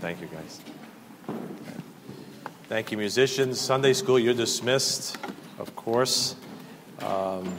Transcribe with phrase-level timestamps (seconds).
[0.00, 0.60] Thank you, guys.
[2.68, 3.60] Thank you, musicians.
[3.60, 5.16] Sunday school, you're dismissed,
[5.58, 6.36] of course.
[7.00, 7.52] Um,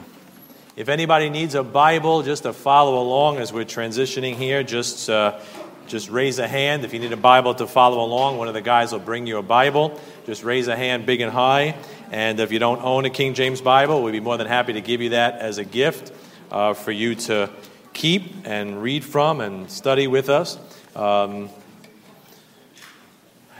[0.76, 5.38] if anybody needs a Bible just to follow along as we're transitioning here, just, uh,
[5.86, 6.84] just raise a hand.
[6.84, 9.38] If you need a Bible to follow along, one of the guys will bring you
[9.38, 10.00] a Bible.
[10.26, 11.76] Just raise a hand big and high.
[12.10, 14.80] And if you don't own a King James Bible, we'd be more than happy to
[14.80, 16.12] give you that as a gift
[16.50, 17.50] uh, for you to
[17.92, 20.58] keep and read from and study with us.
[20.96, 21.50] Um,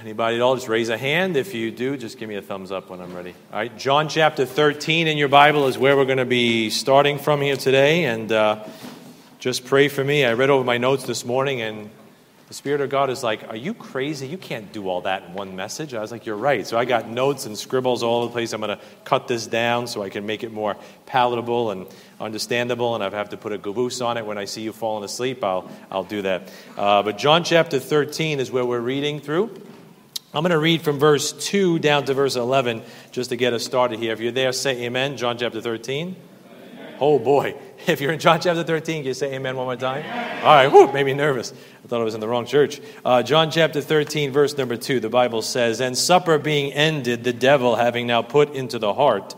[0.04, 0.54] Anybody at all?
[0.54, 1.34] Just raise a hand.
[1.34, 3.34] If you do, just give me a thumbs up when I'm ready.
[3.50, 7.18] All right, John chapter 13 in your Bible is where we're going to be starting
[7.18, 8.04] from here today.
[8.04, 8.68] And uh,
[9.38, 10.26] just pray for me.
[10.26, 11.88] I read over my notes this morning, and
[12.48, 14.26] the Spirit of God is like, Are you crazy?
[14.26, 15.94] You can't do all that in one message.
[15.94, 16.66] I was like, You're right.
[16.66, 18.52] So I got notes and scribbles all over the place.
[18.52, 21.86] I'm going to cut this down so I can make it more palatable and
[22.20, 22.94] understandable.
[22.94, 25.42] And I have to put a caboose on it when I see you falling asleep.
[25.42, 26.52] I'll, I'll do that.
[26.76, 29.63] Uh, but John chapter 13 is where we're reading through.
[30.34, 32.82] I'm going to read from verse 2 down to verse 11
[33.12, 34.12] just to get us started here.
[34.12, 35.16] If you're there, say amen.
[35.16, 36.16] John chapter 13.
[37.00, 37.54] Oh boy.
[37.86, 40.06] If you're in John chapter 13, can you say amen one more time?
[40.42, 41.52] All right, whoo, made me nervous.
[41.52, 42.80] I thought I was in the wrong church.
[43.04, 47.34] Uh, John chapter 13, verse number 2, the Bible says, And supper being ended, the
[47.34, 49.34] devil having now put into the heart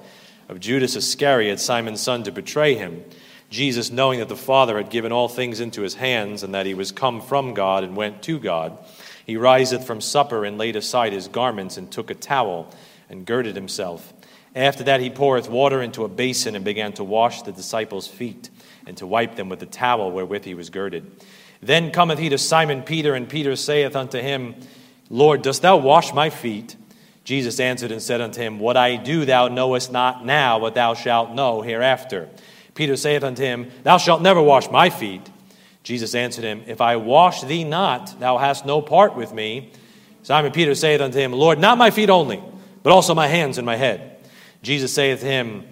[0.49, 3.03] of Judas Iscariot, Simon's son, to betray him,
[3.51, 6.75] Jesus, knowing that the Father had given all things into his hands, and that he
[6.75, 8.79] was come from God and went to God,
[9.27, 12.73] he riseth from supper and laid aside his garments and took a towel
[13.11, 14.15] and girded himself.
[14.55, 18.51] After that, he poureth water into a basin and began to wash the disciples' feet
[18.87, 21.11] and to wipe them with the towel wherewith he was girded.
[21.61, 24.55] Then cometh he to Simon Peter, and Peter saith unto him,
[25.11, 26.77] Lord, dost thou wash my feet?
[27.25, 30.95] Jesus answered and said unto him, What I do thou knowest not now, but thou
[30.95, 32.29] shalt know hereafter.
[32.75, 35.29] Peter saith unto him, Thou shalt never wash my feet.
[35.87, 39.71] Jesus answered him, If I wash thee not, thou hast no part with me.
[40.25, 42.43] Simon Peter saith unto him, Lord, not my feet only,
[42.83, 44.19] but also my hands and my head.
[44.63, 45.65] Jesus saith to him,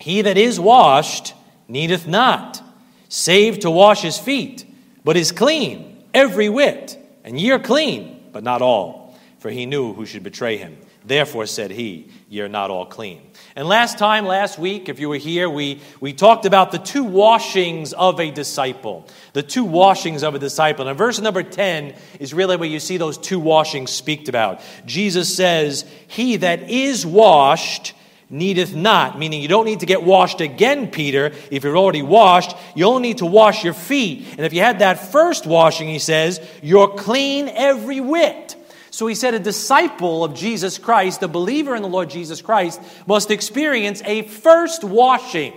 [0.00, 1.32] He that is washed
[1.66, 2.62] needeth not,
[3.08, 4.66] save to wash his feet,
[5.02, 6.98] but is clean, every whit.
[7.24, 9.16] And ye are clean, but not all.
[9.38, 10.76] For he knew who should betray him.
[11.06, 13.27] Therefore said he, Ye are not all clean.
[13.58, 17.02] And last time, last week, if you were here, we, we talked about the two
[17.02, 19.04] washings of a disciple.
[19.32, 20.86] The two washings of a disciple.
[20.86, 24.60] And verse number 10 is really where you see those two washings speaked about.
[24.86, 27.94] Jesus says, He that is washed
[28.30, 32.56] needeth not, meaning you don't need to get washed again, Peter, if you're already washed.
[32.76, 34.24] You only need to wash your feet.
[34.36, 38.54] And if you had that first washing, he says, you're clean every whit.
[38.98, 42.80] So he said a disciple of Jesus Christ, a believer in the Lord Jesus Christ,
[43.06, 45.52] must experience a first washing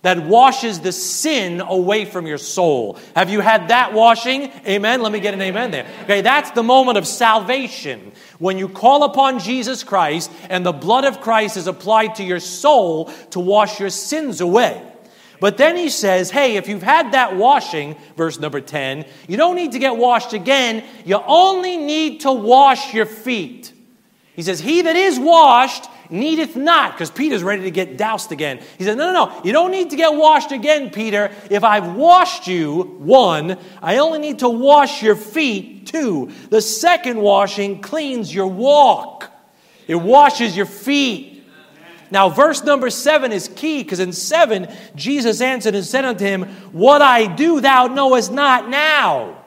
[0.00, 2.98] that washes the sin away from your soul.
[3.14, 4.50] Have you had that washing?
[4.66, 5.00] Amen.
[5.00, 5.86] Let me get an amen there.
[6.02, 8.10] Okay, that's the moment of salvation.
[8.40, 12.40] When you call upon Jesus Christ and the blood of Christ is applied to your
[12.40, 14.91] soul to wash your sins away.
[15.42, 19.56] But then he says, hey, if you've had that washing, verse number 10, you don't
[19.56, 20.84] need to get washed again.
[21.04, 23.72] You only need to wash your feet.
[24.34, 28.60] He says, He that is washed needeth not, because Peter's ready to get doused again.
[28.78, 31.32] He said, No, no, no, you don't need to get washed again, Peter.
[31.50, 36.30] If I've washed you, one, I only need to wash your feet, two.
[36.50, 39.28] The second washing cleans your walk,
[39.88, 41.31] it washes your feet.
[42.12, 46.42] Now, verse number seven is key because in seven, Jesus answered and said unto him,
[46.70, 49.42] What I do thou knowest not now,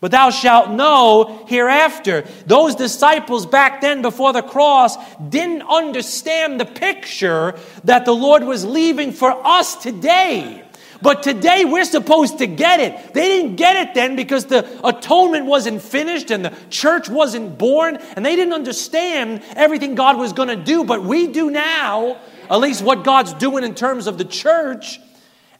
[0.00, 2.26] but thou shalt know hereafter.
[2.44, 4.96] Those disciples back then before the cross
[5.28, 10.64] didn't understand the picture that the Lord was leaving for us today.
[11.00, 13.14] But today we're supposed to get it.
[13.14, 17.96] They didn't get it then because the atonement wasn't finished and the church wasn't born
[18.16, 20.84] and they didn't understand everything God was going to do.
[20.84, 22.20] But we do now,
[22.50, 25.00] at least what God's doing in terms of the church.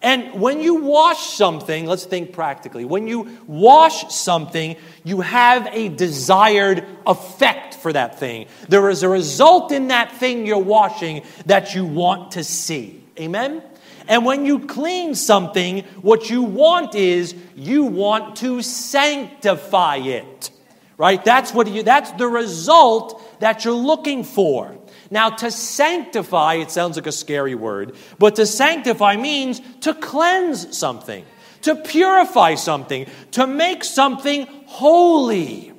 [0.00, 2.84] And when you wash something, let's think practically.
[2.84, 8.46] When you wash something, you have a desired effect for that thing.
[8.68, 13.02] There is a result in that thing you're washing that you want to see.
[13.18, 13.62] Amen?
[14.08, 20.50] And when you clean something, what you want is you want to sanctify it.
[20.96, 21.24] Right?
[21.24, 24.76] That's what you that's the result that you're looking for.
[25.10, 30.76] Now, to sanctify, it sounds like a scary word, but to sanctify means to cleanse
[30.76, 31.24] something,
[31.62, 35.72] to purify something, to make something holy.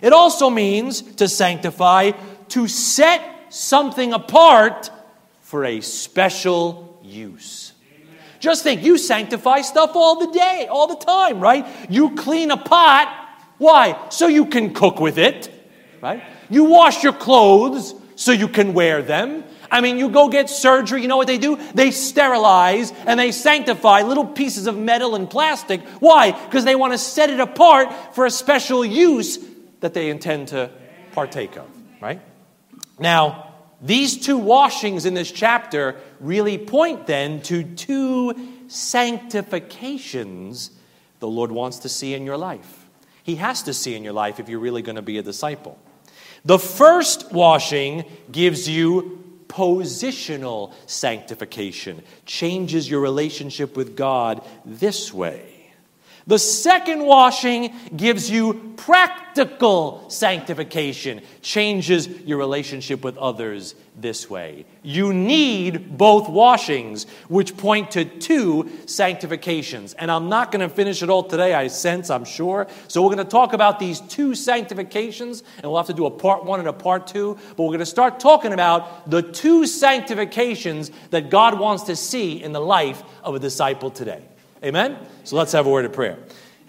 [0.00, 2.12] It also means to sanctify,
[2.50, 4.90] to set something apart
[5.40, 7.59] for a special use.
[8.40, 11.66] Just think, you sanctify stuff all the day, all the time, right?
[11.88, 13.20] You clean a pot,
[13.60, 14.08] Why?
[14.08, 15.52] So you can cook with it,
[16.00, 16.22] right?
[16.48, 19.44] You wash your clothes so you can wear them.
[19.70, 21.58] I mean, you go get surgery, you know what they do?
[21.74, 25.82] They sterilize and they sanctify little pieces of metal and plastic.
[26.00, 26.32] Why?
[26.32, 29.38] Because they want to set it apart for a special use
[29.80, 30.70] that they intend to
[31.12, 31.68] partake of,
[32.00, 32.22] right?
[32.98, 33.49] Now,
[33.80, 38.34] these two washings in this chapter really point then to two
[38.68, 40.72] sanctifications
[41.20, 42.88] the Lord wants to see in your life.
[43.22, 45.78] He has to see in your life if you're really going to be a disciple.
[46.44, 49.18] The first washing gives you
[49.48, 55.49] positional sanctification, changes your relationship with God this way.
[56.26, 64.64] The second washing gives you practical sanctification, changes your relationship with others this way.
[64.82, 69.94] You need both washings, which point to two sanctifications.
[69.94, 72.66] And I'm not going to finish it all today, I sense, I'm sure.
[72.88, 76.10] So we're going to talk about these two sanctifications, and we'll have to do a
[76.10, 77.38] part one and a part two.
[77.56, 82.42] But we're going to start talking about the two sanctifications that God wants to see
[82.42, 84.22] in the life of a disciple today.
[84.62, 84.98] Amen?
[85.24, 86.18] So let's have a word of prayer.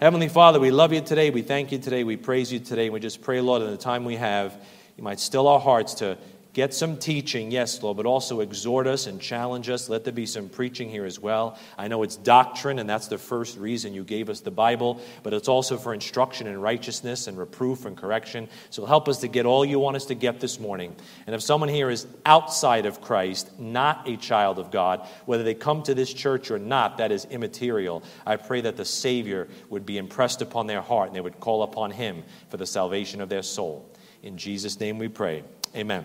[0.00, 1.28] Heavenly Father, we love you today.
[1.28, 2.04] We thank you today.
[2.04, 2.88] We praise you today.
[2.88, 4.56] We just pray, Lord, in the time we have,
[4.96, 6.16] you might still our hearts to
[6.52, 9.88] Get some teaching, yes, Lord, but also exhort us and challenge us.
[9.88, 11.58] Let there be some preaching here as well.
[11.78, 15.32] I know it's doctrine, and that's the first reason you gave us the Bible, but
[15.32, 18.50] it's also for instruction in righteousness and reproof and correction.
[18.68, 20.94] So help us to get all you want us to get this morning.
[21.26, 25.54] And if someone here is outside of Christ, not a child of God, whether they
[25.54, 28.02] come to this church or not, that is immaterial.
[28.26, 31.62] I pray that the Savior would be impressed upon their heart and they would call
[31.62, 33.88] upon Him for the salvation of their soul.
[34.22, 35.44] In Jesus' name we pray.
[35.74, 36.04] Amen.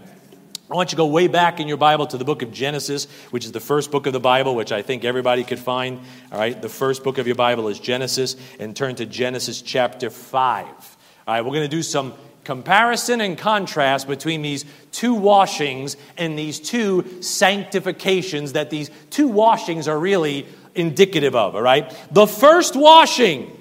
[0.69, 3.05] I want you to go way back in your Bible to the book of Genesis,
[3.31, 5.99] which is the first book of the Bible, which I think everybody could find.
[6.29, 10.09] All right, the first book of your Bible is Genesis, and turn to Genesis chapter
[10.09, 10.65] 5.
[10.65, 16.37] All right, we're going to do some comparison and contrast between these two washings and
[16.37, 21.55] these two sanctifications that these two washings are really indicative of.
[21.55, 23.57] All right, the first washing,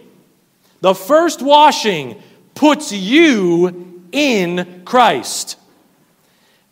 [0.81, 2.21] the first washing
[2.57, 5.57] puts you in Christ.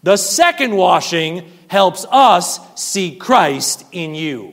[0.04, 4.52] The second washing helps us see Christ in you.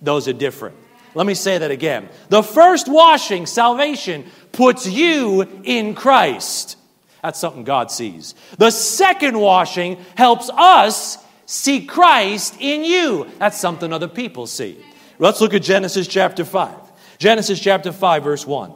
[0.00, 0.74] Those are different.
[1.14, 2.08] Let me say that again.
[2.30, 6.78] The first washing, salvation, puts you in Christ.
[7.22, 8.34] That's something God sees.
[8.56, 13.26] The second washing helps us see Christ in you.
[13.38, 14.82] That's something other people see.
[15.18, 16.74] Let's look at Genesis chapter 5.
[17.18, 18.72] Genesis chapter 5, verse 1.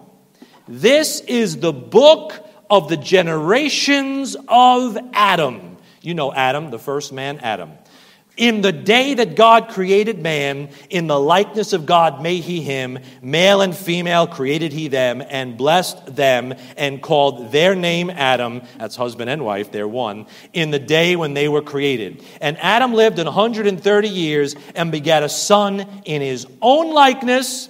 [0.69, 5.74] This is the book of the generations of Adam.
[6.05, 7.73] You know Adam, the first man, Adam.
[8.37, 12.99] In the day that God created man, in the likeness of God made he him,
[13.23, 18.97] male and female created he them, and blessed them, and called their name Adam, that's
[18.97, 22.25] husband and wife, they're one, in the day when they were created.
[22.41, 27.69] And Adam lived in 130 years and begat a son in his own likeness,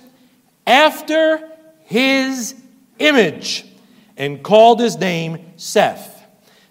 [0.66, 1.46] after
[1.84, 2.54] his
[2.98, 3.66] image,
[4.16, 6.13] and called his name Seth.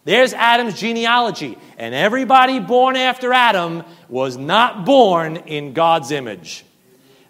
[0.06, 1.58] There's Adam's genealogy.
[1.78, 6.66] And everybody born after Adam was not born in God's image,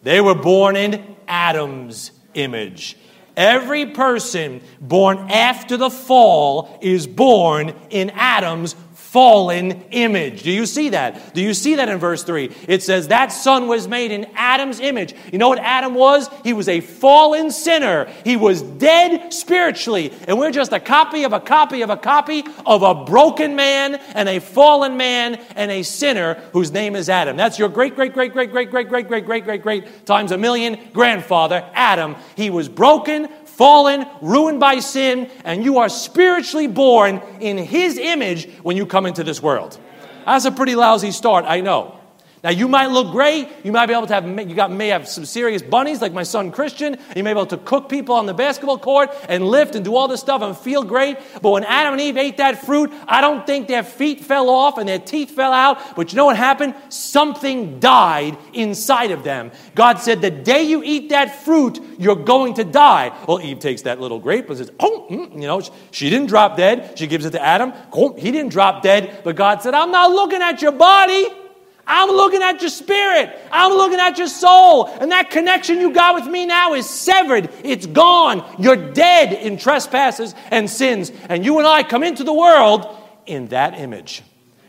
[0.02, 2.98] they were born in Adam's image.
[3.36, 8.76] Every person born after the fall is born in Adam's
[9.14, 10.42] fallen image.
[10.42, 11.36] Do you see that?
[11.36, 12.52] Do you see that in verse 3?
[12.68, 15.14] It says that son was made in Adam's image.
[15.32, 16.28] You know what Adam was?
[16.44, 18.12] He was a fallen sinner.
[18.24, 20.12] He was dead spiritually.
[20.28, 23.96] And we're just a copy of a copy of a copy of a broken man
[24.16, 27.38] and a fallen man and a sinner whose name is Adam.
[27.38, 30.40] That's your great, great, great, great, great, great, great, great, great, great, great times a
[30.40, 32.16] million grandfather, Adam.
[32.36, 38.50] He was broken, fallen, ruined by sin, and you are spiritually born in His image
[38.64, 39.78] when you come into this world.
[40.26, 42.00] That's a pretty lousy start, I know.
[42.44, 43.48] Now you might look great.
[43.64, 46.24] You might be able to have you got may have some serious bunnies like my
[46.24, 46.98] son Christian.
[47.16, 49.96] You may be able to cook people on the basketball court and lift and do
[49.96, 51.18] all this stuff and feel great.
[51.42, 54.78] But when Adam and Eve ate that fruit, I don't think their feet fell off
[54.78, 55.96] and their teeth fell out.
[55.96, 56.76] But you know what happened?
[56.90, 59.52] Something died inside of them.
[59.74, 63.84] God said, "The day you eat that fruit, you're going to die." Well, Eve takes
[63.84, 67.24] that little grape and says, "Oh, mm, you know, she didn't drop dead." She gives
[67.26, 67.72] it to Adam.
[68.18, 69.22] He didn't drop dead.
[69.24, 71.30] But God said, "I'm not looking at your body."
[71.86, 73.38] I'm looking at your spirit.
[73.52, 74.88] I'm looking at your soul.
[74.88, 77.50] And that connection you got with me now is severed.
[77.64, 78.44] It's gone.
[78.58, 81.12] You're dead in trespasses and sins.
[81.30, 82.88] And you and I come into the world
[83.26, 84.24] in that image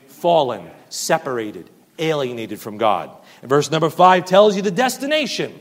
[0.09, 1.69] fallen, separated,
[1.99, 3.11] alienated from God.
[3.43, 5.53] And verse number five tells you the destination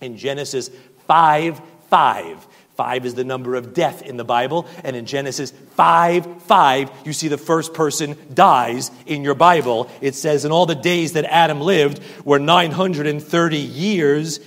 [0.00, 0.70] in Genesis
[1.06, 2.46] 5 5.
[2.76, 4.66] Five is the number of death in the Bible.
[4.82, 9.88] And in Genesis 5 5, you see the first person dies in your Bible.
[10.00, 14.40] It says, In all the days that Adam lived were 930 years,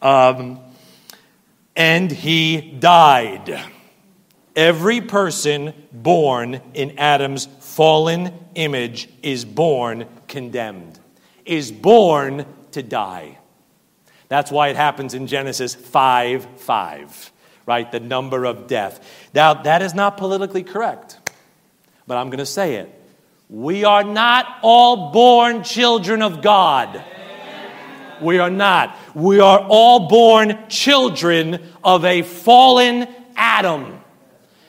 [0.00, 0.60] um,
[1.74, 3.60] and he died.
[4.54, 11.00] Every person born in Adam's fallen image is born condemned,
[11.44, 13.38] is born to die.
[14.28, 17.31] That's why it happens in Genesis 5 5
[17.66, 17.90] right?
[17.90, 19.04] The number of death.
[19.34, 21.18] Now, that is not politically correct,
[22.06, 22.98] but I'm going to say it.
[23.48, 27.04] We are not all born children of God.
[28.22, 28.96] We are not.
[29.14, 33.98] We are all born children of a fallen Adam.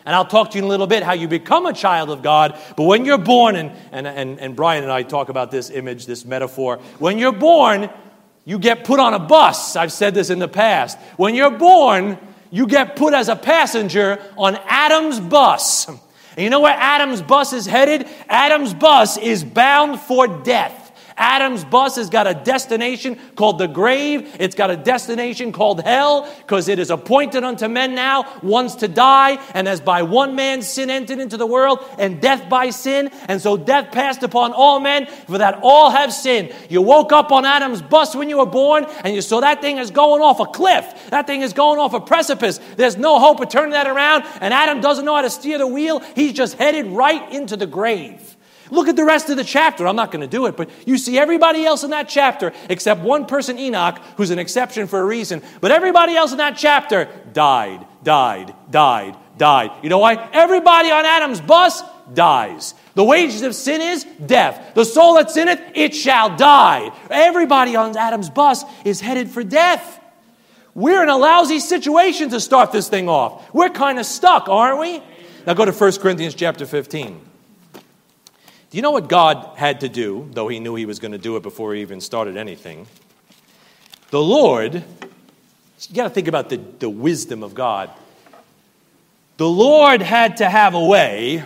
[0.06, 2.22] And I'll talk to you in a little bit how you become a child of
[2.22, 2.60] God.
[2.76, 6.06] But when you're born, and, and, and, and Brian and I talk about this image,
[6.06, 7.90] this metaphor, when you're born,
[8.44, 9.78] you get put on a bus.
[9.78, 10.98] I've said this in the past.
[11.16, 12.18] When you're born,
[12.54, 15.88] you get put as a passenger on Adam's bus.
[15.88, 16.00] And
[16.38, 18.08] you know where Adam's bus is headed?
[18.30, 20.83] Adam's bus is bound for death.
[21.18, 24.36] Adam's bus has got a destination called the grave.
[24.40, 28.88] It's got a destination called hell because it is appointed unto men now once to
[28.88, 29.40] die.
[29.54, 33.10] And as by one man sin entered into the world and death by sin.
[33.28, 36.54] And so death passed upon all men for that all have sinned.
[36.70, 39.78] You woke up on Adam's bus when you were born and you saw that thing
[39.78, 41.10] is going off a cliff.
[41.10, 42.60] That thing is going off a precipice.
[42.76, 44.24] There's no hope of turning that around.
[44.42, 46.00] And Adam doesn't know how to steer the wheel.
[46.16, 48.33] He's just headed right into the grave.
[48.74, 49.88] Look at the rest of the chapter.
[49.88, 53.02] I'm not going to do it, but you see everybody else in that chapter except
[53.02, 55.44] one person, Enoch, who's an exception for a reason.
[55.62, 59.72] But everybody else in that chapter died, died, died, died.
[59.84, 60.28] You know why?
[60.34, 61.84] Everybody on Adam's bus
[62.16, 62.74] dies.
[62.96, 64.74] The wages of sin is death.
[64.74, 66.92] The soul that's in it, it shall die.
[67.12, 70.00] Everybody on Adam's bus is headed for death.
[70.74, 73.54] We're in a lousy situation to start this thing off.
[73.54, 75.04] We're kind of stuck, aren't we?
[75.46, 77.33] Now go to 1 Corinthians chapter 15.
[78.74, 81.20] Do you know what God had to do, though he knew he was going to
[81.20, 82.88] do it before he even started anything?
[84.10, 87.92] The Lord, you got to think about the, the wisdom of God.
[89.38, 91.44] The Lord had to have a way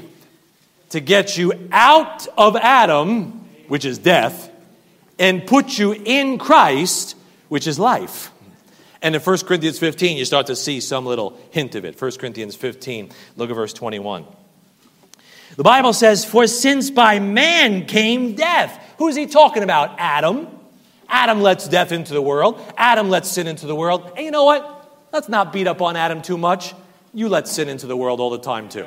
[0.92, 4.50] to get you out of Adam, which is death,
[5.20, 7.18] and put you in Christ,
[7.50, 8.32] which is life.
[9.02, 12.02] And in 1 Corinthians 15, you start to see some little hint of it.
[12.02, 14.26] 1 Corinthians 15, look at verse 21.
[15.56, 18.84] The Bible says, For since by man came death.
[18.98, 19.96] Who's he talking about?
[19.98, 20.48] Adam.
[21.10, 22.62] Adam lets death into the world.
[22.78, 24.12] Adam lets sin into the world.
[24.16, 24.74] And you know what?
[25.14, 26.74] Let's not beat up on Adam too much.
[27.14, 28.86] You let sin into the world all the time, too.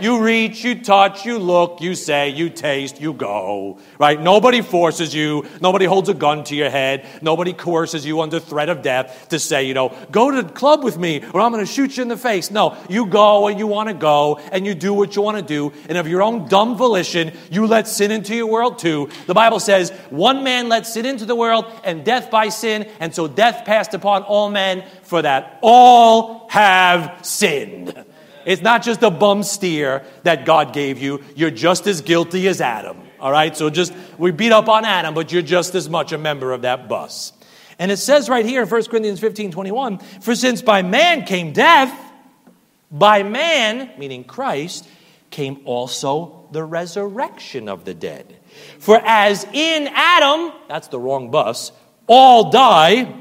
[0.00, 3.78] You reach, you touch, you look, you say, you taste, you go.
[3.98, 4.20] Right?
[4.20, 5.46] Nobody forces you.
[5.60, 7.06] Nobody holds a gun to your head.
[7.22, 10.84] Nobody coerces you under threat of death to say, you know, go to the club
[10.84, 12.50] with me or I'm going to shoot you in the face.
[12.50, 15.42] No, you go and you want to go and you do what you want to
[15.42, 15.72] do.
[15.88, 19.08] And of your own dumb volition, you let sin into your world too.
[19.26, 22.88] The Bible says, one man let sin into the world and death by sin.
[23.00, 28.04] And so death passed upon all men for that all have sinned.
[28.46, 31.22] It's not just a bum steer that God gave you.
[31.34, 32.96] You're just as guilty as Adam.
[33.18, 33.54] All right?
[33.56, 36.62] So just, we beat up on Adam, but you're just as much a member of
[36.62, 37.32] that bus.
[37.78, 41.52] And it says right here in 1 Corinthians 15 21, for since by man came
[41.52, 41.92] death,
[42.90, 44.88] by man, meaning Christ,
[45.30, 48.36] came also the resurrection of the dead.
[48.78, 51.72] For as in Adam, that's the wrong bus,
[52.06, 53.12] all die,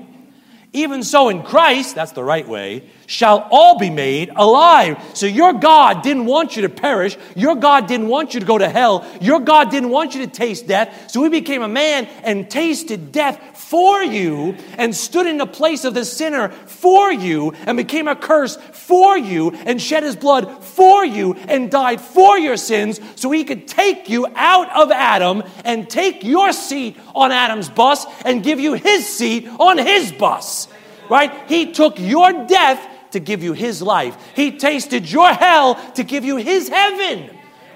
[0.71, 4.97] even so in Christ, that's the right way, shall all be made alive.
[5.13, 7.17] So your God didn't want you to perish.
[7.35, 9.05] Your God didn't want you to go to hell.
[9.21, 11.11] Your God didn't want you to taste death.
[11.11, 15.85] So he became a man and tasted death for you and stood in the place
[15.85, 20.63] of the sinner for you and became a curse for you and shed his blood
[20.63, 25.43] for you and died for your sins so he could take you out of Adam
[25.63, 30.67] and take your seat on Adam's bus and give you his seat on his bus.
[31.09, 31.31] Right?
[31.47, 34.15] He took your death to give you his life.
[34.35, 37.29] He tasted your hell to give you his heaven.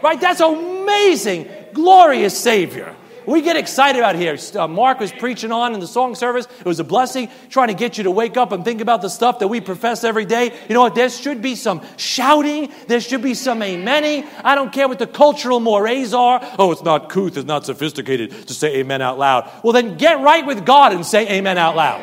[0.03, 0.19] Right?
[0.19, 2.95] That's amazing, glorious Savior.
[3.25, 4.37] We get excited out here.
[4.55, 6.47] Uh, Mark was preaching on in the song service.
[6.59, 9.09] It was a blessing trying to get you to wake up and think about the
[9.09, 10.45] stuff that we profess every day.
[10.67, 10.95] You know what?
[10.95, 12.71] There should be some shouting.
[12.87, 14.27] There should be some amening.
[14.43, 16.39] I don't care what the cultural mores are.
[16.57, 19.49] Oh, it's not couth, it's not sophisticated to say amen out loud.
[19.63, 22.01] Well, then get right with God and say amen out loud.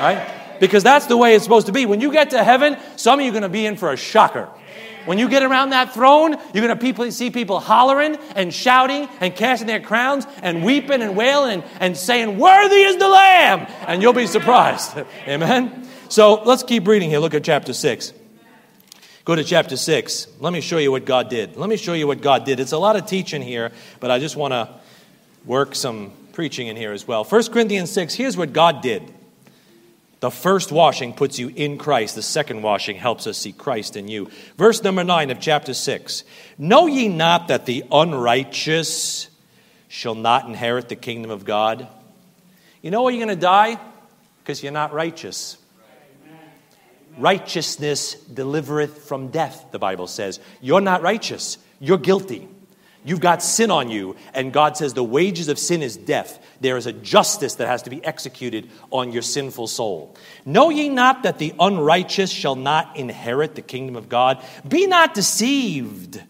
[0.00, 0.33] Right?
[0.60, 1.86] Because that's the way it's supposed to be.
[1.86, 3.96] When you get to heaven, some of you are going to be in for a
[3.96, 4.48] shocker.
[5.06, 9.08] When you get around that throne, you're going to people, see people hollering and shouting
[9.20, 13.66] and casting their crowns and weeping and wailing and, and saying, Worthy is the Lamb!
[13.86, 14.96] And you'll be surprised.
[15.28, 15.86] Amen?
[16.08, 17.18] So let's keep reading here.
[17.18, 18.12] Look at chapter 6.
[19.24, 20.28] Go to chapter 6.
[20.38, 21.56] Let me show you what God did.
[21.56, 22.60] Let me show you what God did.
[22.60, 24.68] It's a lot of teaching here, but I just want to
[25.46, 27.24] work some preaching in here as well.
[27.24, 29.13] 1 Corinthians 6, here's what God did.
[30.24, 32.14] The first washing puts you in Christ.
[32.14, 34.30] The second washing helps us see Christ in you.
[34.56, 36.24] Verse number 9 of chapter 6.
[36.56, 39.28] Know ye not that the unrighteous
[39.88, 41.86] shall not inherit the kingdom of God?
[42.80, 43.78] You know why you're going to die?
[44.38, 45.58] Because you're not righteous.
[47.18, 50.40] Righteousness delivereth from death, the Bible says.
[50.62, 52.48] You're not righteous, you're guilty.
[53.04, 56.38] You've got sin on you, and God says the wages of sin is death.
[56.60, 60.16] There is a justice that has to be executed on your sinful soul.
[60.46, 64.42] Know ye not that the unrighteous shall not inherit the kingdom of God?
[64.66, 66.22] Be not deceived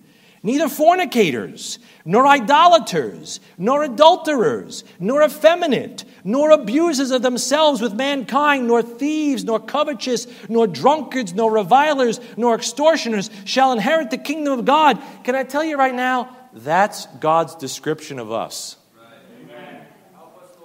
[0.45, 8.83] neither fornicators, nor idolaters, nor adulterers, nor effeminate, nor abusers of themselves with mankind, nor
[8.83, 15.03] thieves, nor covetous, nor drunkards, nor revilers, nor extortioners shall inherit the kingdom of God.
[15.25, 16.37] Can I tell you right now?
[16.53, 18.77] That's God's description of us.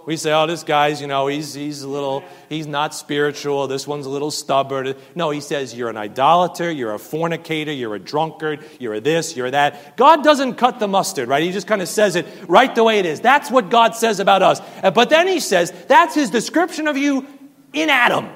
[0.06, 3.68] We say, oh, this guy's, you know, he's, he's a little, he's not spiritual.
[3.68, 4.96] This one's a little stubborn.
[5.14, 9.36] No, he says, you're an idolater, you're a fornicator, you're a drunkard, you're a this,
[9.36, 9.98] you're that.
[9.98, 11.44] God doesn't cut the mustard, right?
[11.44, 13.20] He just kind of says it right the way it is.
[13.20, 14.62] That's what God says about us.
[14.82, 17.28] Uh, but then he says, that's his description of you
[17.74, 18.30] in Adam.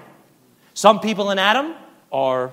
[0.75, 1.73] Some people in Adam
[2.11, 2.51] are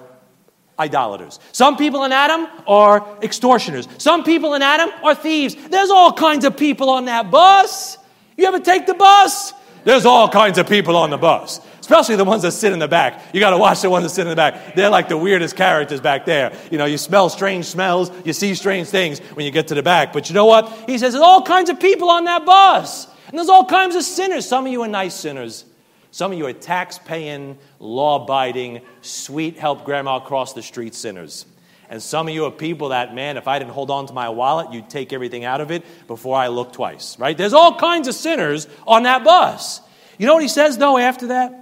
[0.78, 1.38] idolaters.
[1.52, 3.86] Some people in Adam are extortioners.
[3.98, 5.54] Some people in Adam are thieves.
[5.68, 7.98] There's all kinds of people on that bus.
[8.40, 9.52] You ever take the bus?
[9.84, 12.88] There's all kinds of people on the bus, especially the ones that sit in the
[12.88, 13.34] back.
[13.34, 14.74] You got to watch the ones that sit in the back.
[14.74, 16.56] They're like the weirdest characters back there.
[16.70, 19.82] You know, you smell strange smells, you see strange things when you get to the
[19.82, 20.14] back.
[20.14, 20.72] But you know what?
[20.86, 24.04] He says there's all kinds of people on that bus, and there's all kinds of
[24.04, 24.48] sinners.
[24.48, 25.66] Some of you are nice sinners.
[26.10, 31.44] Some of you are tax paying, law abiding, sweet help grandma cross the street sinners.
[31.90, 34.28] And some of you are people that, man, if I didn't hold on to my
[34.28, 37.36] wallet, you'd take everything out of it before I look twice, right?
[37.36, 39.80] There's all kinds of sinners on that bus.
[40.16, 41.52] You know what he says, though, after that?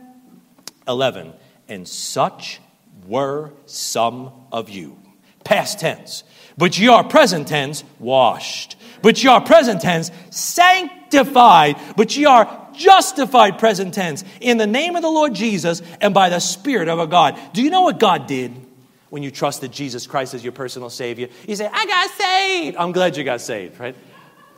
[0.87, 1.33] 11.
[1.67, 2.61] And such
[3.07, 4.99] were some of you.
[5.45, 6.25] Past tense.
[6.59, 8.77] But ye are present tense, washed.
[9.01, 11.77] But ye are present tense, sanctified.
[11.97, 16.29] But ye are justified present tense in the name of the Lord Jesus and by
[16.29, 17.39] the Spirit of our God.
[17.55, 18.68] Do you know what God did?
[19.11, 21.29] When you trusted Jesus Christ as your personal Savior.
[21.47, 22.77] You say, I got saved.
[22.77, 23.97] I'm glad you got saved, right?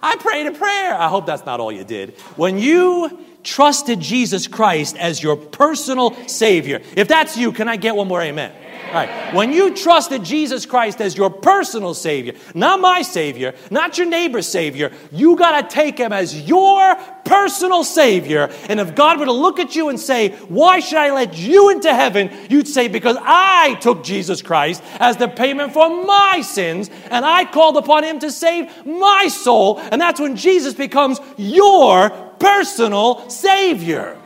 [0.02, 0.94] I prayed a prayer.
[0.94, 2.18] I hope that's not all you did.
[2.36, 7.96] When you trusted Jesus Christ as your personal Savior, if that's you, can I get
[7.96, 8.52] one more amen?
[8.92, 9.32] Right.
[9.34, 14.48] When you trusted Jesus Christ as your personal Savior, not my Savior, not your neighbor's
[14.48, 18.50] Savior, you got to take Him as your personal Savior.
[18.68, 21.70] And if God were to look at you and say, Why should I let you
[21.70, 22.30] into heaven?
[22.48, 27.44] You'd say, Because I took Jesus Christ as the payment for my sins, and I
[27.44, 29.78] called upon Him to save my soul.
[29.78, 34.16] And that's when Jesus becomes your personal Savior.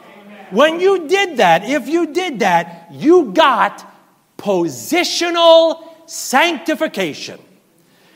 [0.50, 3.90] When you did that, if you did that, you got
[4.38, 7.40] positional sanctification.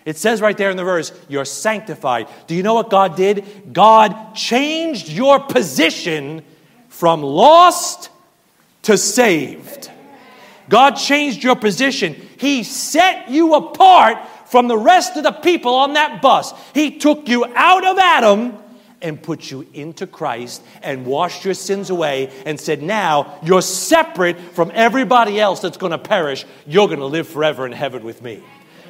[0.05, 2.29] It says right there in the verse, you're sanctified.
[2.47, 3.73] Do you know what God did?
[3.73, 6.43] God changed your position
[6.89, 8.09] from lost
[8.83, 9.91] to saved.
[10.69, 12.15] God changed your position.
[12.39, 16.55] He set you apart from the rest of the people on that bus.
[16.73, 18.57] He took you out of Adam
[19.01, 24.39] and put you into Christ and washed your sins away and said, Now you're separate
[24.39, 26.45] from everybody else that's going to perish.
[26.67, 28.43] You're going to live forever in heaven with me.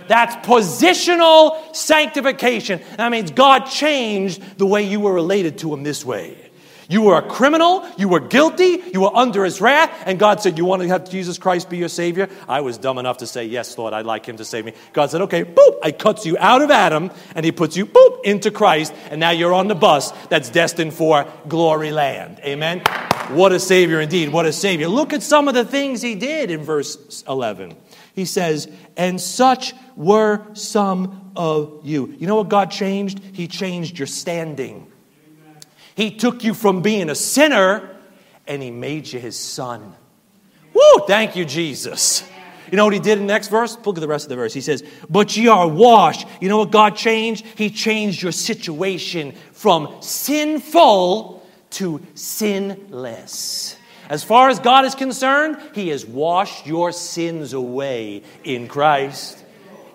[0.08, 2.80] That's positional sanctification.
[2.96, 6.47] That means God changed the way you were related to Him this way.
[6.90, 10.56] You were a criminal, you were guilty, you were under his wrath, and God said,
[10.56, 12.30] You want to have Jesus Christ be your Savior?
[12.48, 14.72] I was dumb enough to say, Yes, Lord, I'd like him to save me.
[14.94, 18.24] God said, Okay, boop, I cuts you out of Adam, and he puts you, boop,
[18.24, 22.40] into Christ, and now you're on the bus that's destined for glory land.
[22.42, 22.80] Amen?
[23.28, 24.88] What a Savior indeed, what a Savior.
[24.88, 27.76] Look at some of the things he did in verse 11.
[28.14, 32.16] He says, And such were some of you.
[32.18, 33.20] You know what God changed?
[33.34, 34.90] He changed your standing.
[35.98, 37.90] He took you from being a sinner
[38.46, 39.94] and he made you his son.
[40.72, 41.04] Woo!
[41.08, 42.22] Thank you, Jesus.
[42.70, 43.76] You know what he did in the next verse?
[43.84, 44.54] Look at the rest of the verse.
[44.54, 46.24] He says, But ye are washed.
[46.40, 47.44] You know what God changed?
[47.56, 53.76] He changed your situation from sinful to sinless.
[54.08, 59.44] As far as God is concerned, He has washed your sins away in Christ.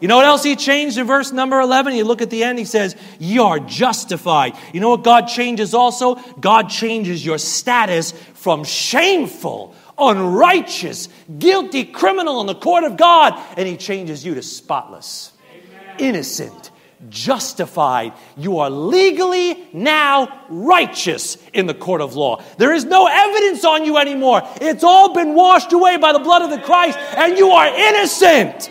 [0.03, 1.93] You know what else he changed in verse number 11?
[1.93, 4.53] You look at the end, he says, Ye are justified.
[4.73, 6.15] You know what God changes also?
[6.41, 11.07] God changes your status from shameful unrighteous,
[11.39, 15.95] guilty criminal in the court of God, and He changes you to spotless, Amen.
[15.99, 16.71] innocent,
[17.07, 18.11] justified.
[18.35, 22.43] You are legally now righteous in the court of law.
[22.57, 24.41] There is no evidence on you anymore.
[24.59, 28.69] It's all been washed away by the blood of the Christ, and you are innocent.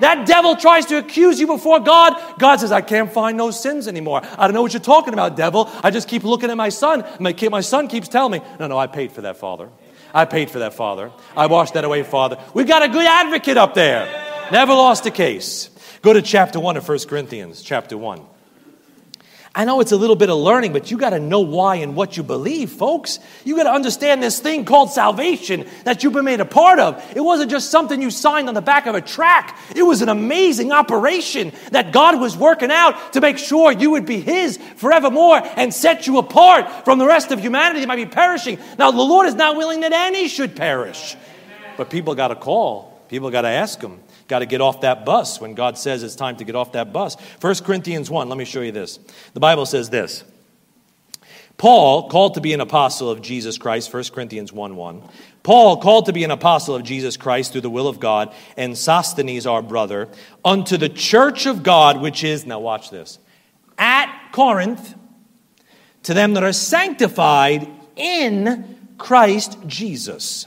[0.00, 2.14] That devil tries to accuse you before God.
[2.38, 4.22] God says, I can't find no sins anymore.
[4.22, 5.70] I don't know what you're talking about, devil.
[5.82, 7.04] I just keep looking at my son.
[7.18, 9.68] My, kid, my son keeps telling me, No, no, I paid for that, Father.
[10.12, 11.12] I paid for that, Father.
[11.36, 12.38] I washed that away, Father.
[12.52, 14.08] We've got a good advocate up there.
[14.50, 15.70] Never lost a case.
[16.02, 18.20] Go to chapter 1 of 1 Corinthians, chapter 1.
[19.52, 21.96] I know it's a little bit of learning, but you got to know why and
[21.96, 23.18] what you believe, folks.
[23.44, 27.04] You got to understand this thing called salvation that you've been made a part of.
[27.16, 30.08] It wasn't just something you signed on the back of a track, it was an
[30.08, 35.42] amazing operation that God was working out to make sure you would be His forevermore
[35.56, 38.56] and set you apart from the rest of humanity that might be perishing.
[38.78, 41.16] Now, the Lord is not willing that any should perish,
[41.76, 43.98] but people got to call, people got to ask Him
[44.30, 46.92] got to get off that bus when God says it's time to get off that
[46.92, 47.16] bus.
[47.40, 48.98] 1 Corinthians 1, let me show you this.
[49.34, 50.24] The Bible says this
[51.58, 55.02] Paul, called to be an apostle of Jesus Christ, 1 Corinthians 1 1.
[55.42, 58.78] Paul, called to be an apostle of Jesus Christ through the will of God, and
[58.78, 60.08] Sosthenes, our brother,
[60.44, 63.18] unto the church of God, which is, now watch this,
[63.76, 64.94] at Corinth,
[66.04, 70.46] to them that are sanctified in Christ Jesus,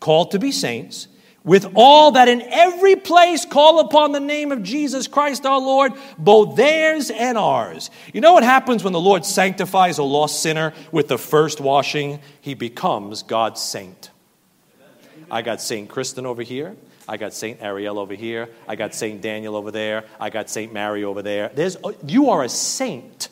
[0.00, 1.06] called to be saints
[1.44, 5.92] with all that in every place call upon the name of Jesus Christ our Lord,
[6.18, 7.90] both theirs and ours.
[8.12, 12.20] You know what happens when the Lord sanctifies a lost sinner with the first washing?
[12.40, 14.10] He becomes God's saint.
[15.30, 16.76] I got Saint Kristen over here.
[17.08, 18.48] I got Saint Ariel over here.
[18.68, 20.04] I got Saint Daniel over there.
[20.20, 21.50] I got Saint Mary over there.
[21.54, 21.76] There's,
[22.06, 23.28] you are a saint.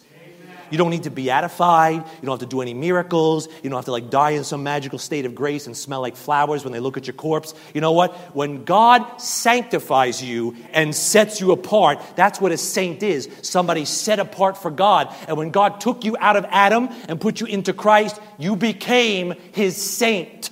[0.71, 1.97] You don't need to be beatified.
[1.97, 3.49] You don't have to do any miracles.
[3.63, 6.17] You don't have to like die in some magical state of grace and smell like
[6.17, 7.53] flowers when they look at your corpse.
[7.75, 8.15] You know what?
[8.35, 13.29] When God sanctifies you and sets you apart, that's what a saint is.
[13.43, 15.15] Somebody set apart for God.
[15.29, 19.35] And when God took you out of Adam and put you into Christ, you became
[19.53, 20.49] his saint.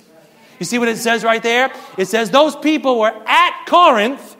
[0.59, 1.71] You see what it says right there?
[1.97, 4.36] It says those people were at Corinth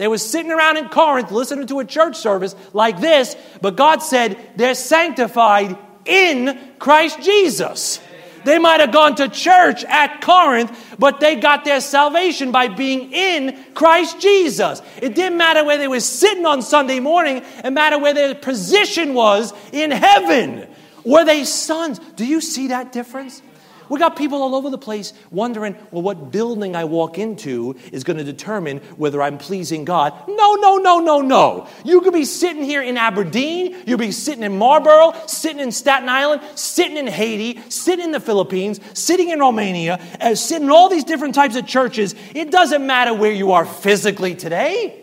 [0.00, 3.98] they were sitting around in Corinth listening to a church service like this, but God
[3.98, 8.00] said they're sanctified in Christ Jesus.
[8.44, 13.12] They might have gone to church at Corinth, but they got their salvation by being
[13.12, 14.80] in Christ Jesus.
[15.02, 19.12] It didn't matter where they were sitting on Sunday morning, it mattered where their position
[19.12, 20.66] was in heaven.
[21.04, 21.98] Were they sons?
[22.16, 23.42] Do you see that difference?
[23.90, 28.04] We got people all over the place wondering, well, what building I walk into is
[28.04, 30.14] going to determine whether I'm pleasing God.
[30.28, 31.66] No, no, no, no, no.
[31.84, 36.08] You could be sitting here in Aberdeen, you'd be sitting in Marlborough, sitting in Staten
[36.08, 40.88] Island, sitting in Haiti, sitting in the Philippines, sitting in Romania, uh, sitting in all
[40.88, 42.14] these different types of churches.
[42.32, 45.02] It doesn't matter where you are physically today.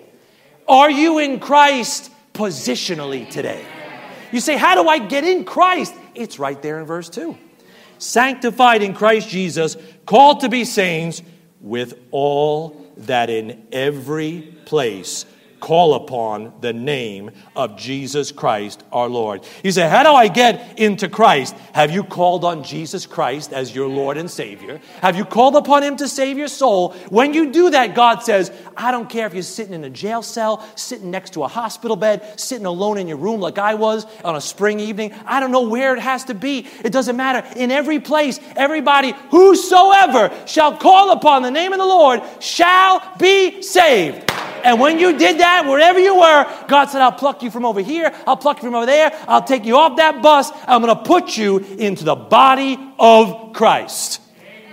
[0.65, 3.65] Are you in Christ positionally today?
[4.31, 5.93] You say, How do I get in Christ?
[6.15, 7.37] It's right there in verse 2
[7.97, 11.21] sanctified in Christ Jesus, called to be saints,
[11.61, 15.25] with all that in every place
[15.59, 19.45] call upon the name of Jesus Christ our Lord.
[19.63, 21.55] You say, How do I get into Christ?
[21.73, 24.79] Have you called on Jesus Christ as your Lord and Savior?
[25.01, 26.93] Have you called upon Him to save your soul?
[27.09, 30.21] When you do that, God says, I don't care if you're sitting in a jail
[30.21, 34.05] cell, sitting next to a hospital bed, sitting alone in your room like I was
[34.23, 35.13] on a spring evening.
[35.25, 36.67] I don't know where it has to be.
[36.83, 37.47] It doesn't matter.
[37.57, 43.61] In every place, everybody, whosoever shall call upon the name of the Lord shall be
[43.61, 44.31] saved.
[44.63, 47.81] And when you did that, wherever you were, God said, I'll pluck you from over
[47.81, 50.95] here, I'll pluck you from over there, I'll take you off that bus, I'm going
[50.95, 54.21] to put you into the body of Christ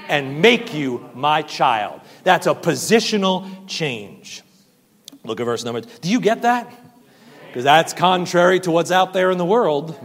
[0.08, 2.00] and make you my child.
[2.22, 4.42] That's a positional change.
[5.24, 5.80] Look at verse number.
[5.80, 6.72] Do you get that?
[7.48, 9.98] Because that's contrary to what's out there in the world.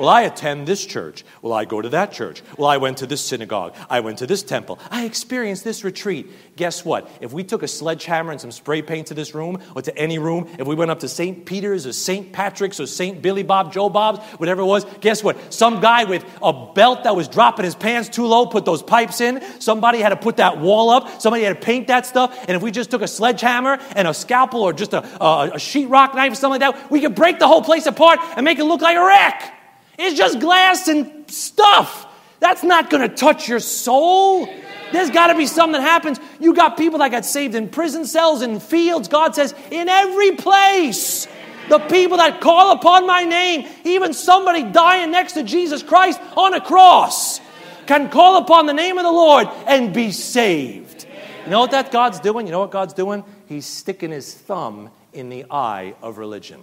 [0.00, 1.26] Well, I attend this church.
[1.42, 2.42] Well, I go to that church.
[2.56, 3.74] Well, I went to this synagogue.
[3.90, 4.78] I went to this temple.
[4.90, 6.30] I experienced this retreat.
[6.56, 7.06] Guess what?
[7.20, 10.18] If we took a sledgehammer and some spray paint to this room or to any
[10.18, 11.44] room, if we went up to St.
[11.44, 12.32] Peter's or St.
[12.32, 13.20] Patrick's or St.
[13.20, 15.52] Billy Bob, Joe Bob's, whatever it was, guess what?
[15.52, 19.20] Some guy with a belt that was dropping his pants too low put those pipes
[19.20, 19.42] in.
[19.60, 21.20] Somebody had to put that wall up.
[21.20, 22.42] Somebody had to paint that stuff.
[22.48, 25.56] And if we just took a sledgehammer and a scalpel or just a, a, a
[25.56, 28.58] sheetrock knife or something like that, we could break the whole place apart and make
[28.58, 29.59] it look like a wreck.
[30.02, 32.06] It's just glass and stuff.
[32.40, 34.48] That's not going to touch your soul.
[34.92, 36.18] There's got to be something that happens.
[36.40, 39.08] You got people that got saved in prison cells, in fields.
[39.08, 41.28] God says, in every place.
[41.68, 46.54] The people that call upon my name, even somebody dying next to Jesus Christ on
[46.54, 47.38] a cross.
[47.86, 51.06] can call upon the name of the Lord and be saved.
[51.44, 52.46] You know what that God's doing?
[52.46, 53.22] You know what God's doing?
[53.46, 56.62] He's sticking his thumb in the eye of religion.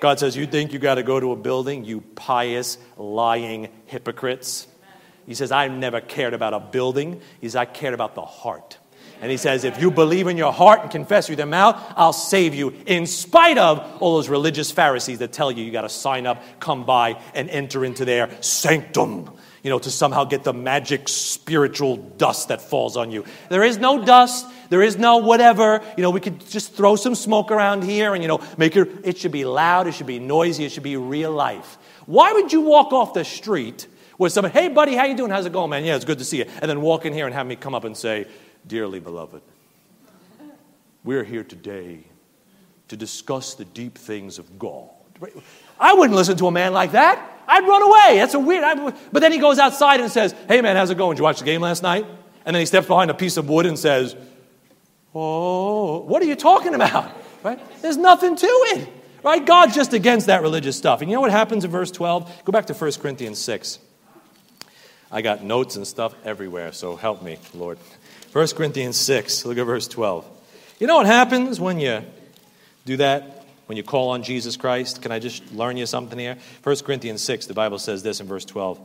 [0.00, 4.66] God says, You think you got to go to a building, you pious, lying hypocrites?
[5.26, 7.20] He says, I never cared about a building.
[7.40, 8.78] He says, I cared about the heart.
[9.20, 12.14] And he says, If you believe in your heart and confess with your mouth, I'll
[12.14, 15.90] save you, in spite of all those religious Pharisees that tell you you got to
[15.90, 19.30] sign up, come by, and enter into their sanctum,
[19.62, 23.24] you know, to somehow get the magic spiritual dust that falls on you.
[23.48, 24.46] There is no dust.
[24.70, 25.82] There is no whatever.
[25.96, 28.88] You know, we could just throw some smoke around here and, you know, make it,
[29.04, 31.76] it should be loud, it should be noisy, it should be real life.
[32.06, 35.30] Why would you walk off the street with somebody, hey, buddy, how you doing?
[35.30, 35.84] How's it going, man?
[35.84, 36.46] Yeah, it's good to see you.
[36.60, 38.26] And then walk in here and have me come up and say,
[38.66, 39.42] dearly beloved,
[41.04, 42.04] we're here today
[42.88, 44.90] to discuss the deep things of God.
[45.80, 47.26] I wouldn't listen to a man like that.
[47.48, 48.18] I'd run away.
[48.18, 48.62] That's a weird.
[48.62, 48.74] I,
[49.10, 51.16] but then he goes outside and says, Hey, man, how's it going?
[51.16, 52.06] Did you watch the game last night?
[52.44, 54.14] And then he steps behind a piece of wood and says,
[55.14, 57.10] Oh, what are you talking about?
[57.42, 57.58] Right?
[57.80, 58.88] There's nothing to it.
[59.22, 59.44] Right?
[59.44, 61.00] God's just against that religious stuff.
[61.00, 62.44] And you know what happens in verse 12?
[62.44, 63.78] Go back to 1 Corinthians 6.
[65.10, 67.78] I got notes and stuff everywhere, so help me, Lord.
[68.32, 70.24] 1 Corinthians 6, look at verse 12.
[70.78, 72.04] You know what happens when you
[72.84, 73.39] do that?
[73.70, 75.00] When you call on Jesus Christ?
[75.00, 76.36] Can I just learn you something here?
[76.64, 78.80] 1 Corinthians 6, the Bible says this in verse 12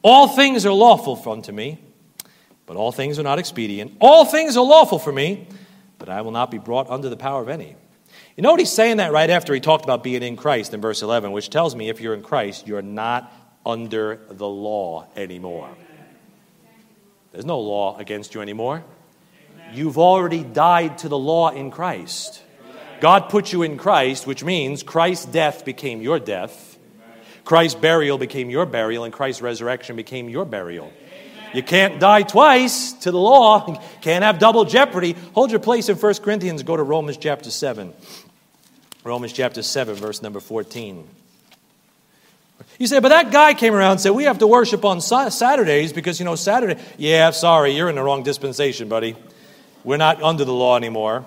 [0.00, 1.78] All things are lawful unto me,
[2.64, 3.98] but all things are not expedient.
[4.00, 5.46] All things are lawful for me,
[5.98, 7.76] but I will not be brought under the power of any.
[8.34, 10.80] You know what he's saying that right after he talked about being in Christ in
[10.80, 13.30] verse 11, which tells me if you're in Christ, you're not
[13.66, 15.68] under the law anymore.
[17.32, 18.84] There's no law against you anymore.
[19.74, 22.42] You've already died to the law in Christ.
[23.00, 26.78] God put you in Christ, which means Christ's death became your death,
[27.44, 30.92] Christ's burial became your burial, and Christ's resurrection became your burial.
[31.52, 33.76] You can't die twice to the law.
[34.00, 35.16] can't have double jeopardy.
[35.34, 36.62] Hold your place in 1 Corinthians.
[36.62, 37.92] Go to Romans chapter 7.
[39.02, 41.08] Romans chapter 7, verse number 14.
[42.78, 45.92] You say, but that guy came around and said, we have to worship on Saturdays
[45.92, 46.80] because, you know, Saturday.
[46.98, 49.16] Yeah, sorry, you're in the wrong dispensation, buddy.
[49.82, 51.24] We're not under the law anymore.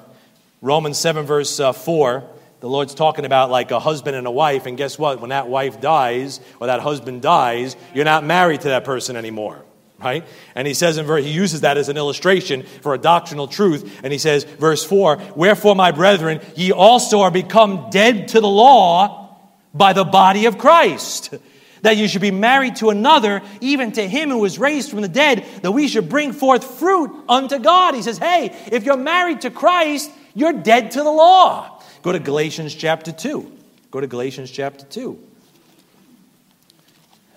[0.64, 2.24] Romans 7, verse uh, 4,
[2.62, 4.66] the Lord's talking about like a husband and a wife.
[4.66, 5.20] And guess what?
[5.20, 9.62] When that wife dies or that husband dies, you're not married to that person anymore.
[10.00, 10.26] Right?
[10.56, 14.00] And he says in verse, he uses that as an illustration for a doctrinal truth.
[14.06, 18.48] And he says, verse 4, Wherefore, my brethren, ye also are become dead to the
[18.48, 19.38] law
[19.74, 21.34] by the body of Christ.
[21.82, 25.10] That you should be married to another, even to him who was raised from the
[25.10, 27.96] dead, that we should bring forth fruit unto God.
[27.96, 31.82] He says, hey, if you're married to Christ, you're dead to the law.
[32.02, 33.52] Go to Galatians chapter 2.
[33.92, 35.20] Go to Galatians chapter 2.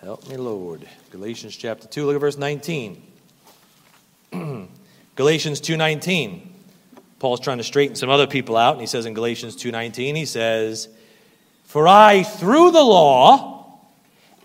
[0.01, 0.89] Help me, Lord.
[1.11, 3.03] Galatians chapter 2, look at verse 19.
[5.17, 6.49] Galatians 2:19.
[7.19, 10.27] Paul's trying to straighten some other people out, and he says in Galatians 2:19, he
[10.27, 10.89] says,
[11.65, 13.81] for I, through the law,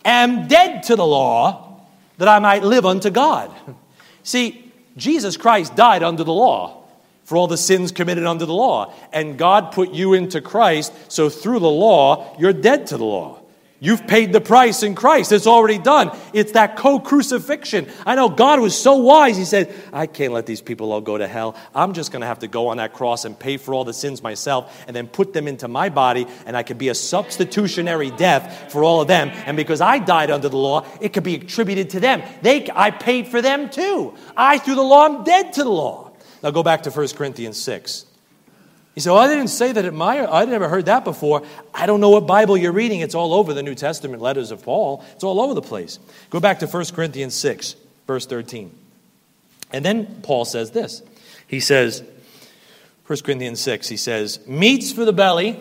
[0.03, 1.81] am dead to the law,
[2.17, 3.51] that I might live unto God.
[4.23, 6.80] See, Jesus Christ died under the law
[7.23, 8.93] for all the sins committed under the law.
[9.13, 13.41] And God put you into Christ, so through the law, you're dead to the law.
[13.83, 15.31] You've paid the price in Christ.
[15.31, 16.15] It's already done.
[16.33, 17.87] It's that co crucifixion.
[18.05, 19.37] I know God was so wise.
[19.37, 21.55] He said, I can't let these people all go to hell.
[21.73, 23.91] I'm just going to have to go on that cross and pay for all the
[23.91, 28.11] sins myself and then put them into my body, and I could be a substitutionary
[28.11, 29.29] death for all of them.
[29.47, 32.21] And because I died under the law, it could be attributed to them.
[32.43, 34.13] They, I paid for them too.
[34.37, 36.10] I, through the law, I'm dead to the law.
[36.43, 38.05] Now go back to 1 Corinthians 6.
[38.95, 41.43] He said, Well, I didn't say that at my, I'd never heard that before.
[41.73, 42.99] I don't know what Bible you're reading.
[42.99, 45.99] It's all over the New Testament letters of Paul, it's all over the place.
[46.29, 47.75] Go back to 1 Corinthians 6,
[48.07, 48.75] verse 13.
[49.71, 51.01] And then Paul says this.
[51.47, 52.03] He says,
[53.07, 55.59] 1 Corinthians 6, he says, Meats for the belly.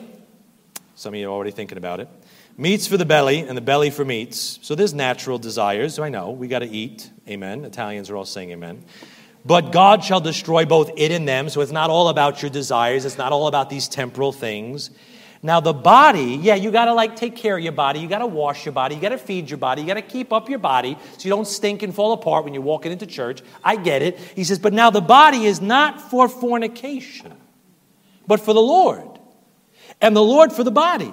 [0.96, 2.08] Some of you are already thinking about it.
[2.56, 4.58] Meats for the belly, and the belly for meats.
[4.60, 5.98] So there's natural desires.
[5.98, 6.30] I know.
[6.30, 7.10] We got to eat.
[7.28, 7.64] Amen.
[7.64, 8.84] Italians are all saying amen.
[9.44, 11.48] But God shall destroy both it and them.
[11.48, 14.90] So it's not all about your desires, it's not all about these temporal things.
[15.42, 18.00] Now, the body, yeah, you got to like take care of your body.
[18.00, 18.94] You got to wash your body.
[18.94, 19.80] You got to feed your body.
[19.80, 22.52] You got to keep up your body so you don't stink and fall apart when
[22.52, 23.40] you're walking into church.
[23.64, 24.18] I get it.
[24.18, 27.32] He says, but now the body is not for fornication,
[28.26, 29.18] but for the Lord,
[30.02, 31.12] and the Lord for the body.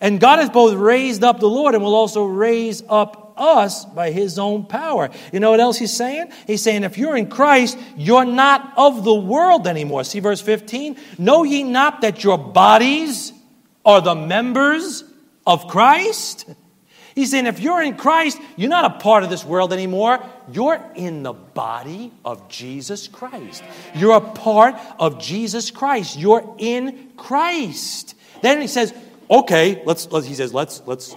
[0.00, 4.10] And God has both raised up the Lord and will also raise up us by
[4.10, 5.10] his own power.
[5.32, 6.32] You know what else he's saying?
[6.46, 10.04] He's saying, if you're in Christ, you're not of the world anymore.
[10.04, 10.96] See verse 15?
[11.18, 13.32] Know ye not that your bodies
[13.84, 15.04] are the members
[15.46, 16.46] of Christ?
[17.18, 20.24] He's saying if you're in Christ, you're not a part of this world anymore.
[20.52, 23.64] You're in the body of Jesus Christ.
[23.92, 26.16] You're a part of Jesus Christ.
[26.16, 28.14] You're in Christ.
[28.40, 28.94] Then he says,
[29.28, 31.16] okay, let's, let's he says, let's, let's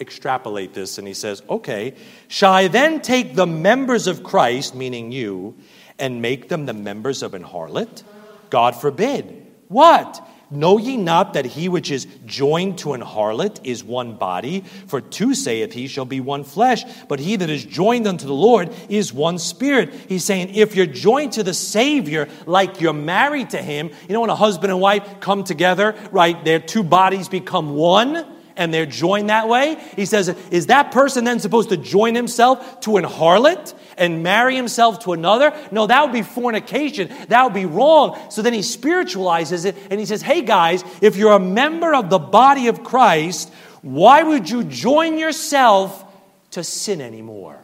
[0.00, 0.98] extrapolate this.
[0.98, 1.94] And he says, okay,
[2.28, 5.56] shall I then take the members of Christ, meaning you,
[5.98, 8.02] and make them the members of an harlot?
[8.50, 9.46] God forbid.
[9.68, 10.26] What?
[10.50, 14.64] Know ye not that he which is joined to an harlot is one body?
[14.86, 18.32] For two saith he shall be one flesh, but he that is joined unto the
[18.32, 19.92] Lord is one spirit.
[20.08, 24.22] He's saying, if you're joined to the Savior like you're married to him, you know,
[24.22, 28.84] when a husband and wife come together, right, their two bodies become one and they're
[28.84, 29.76] joined that way.
[29.96, 33.74] He says, is that person then supposed to join himself to an harlot?
[33.98, 35.52] and marry himself to another?
[35.70, 37.12] No, that would be fornication.
[37.28, 38.18] That would be wrong.
[38.30, 42.08] So then he spiritualizes it and he says, hey guys, if you're a member of
[42.08, 46.04] the body of Christ, why would you join yourself
[46.52, 47.58] to sin anymore?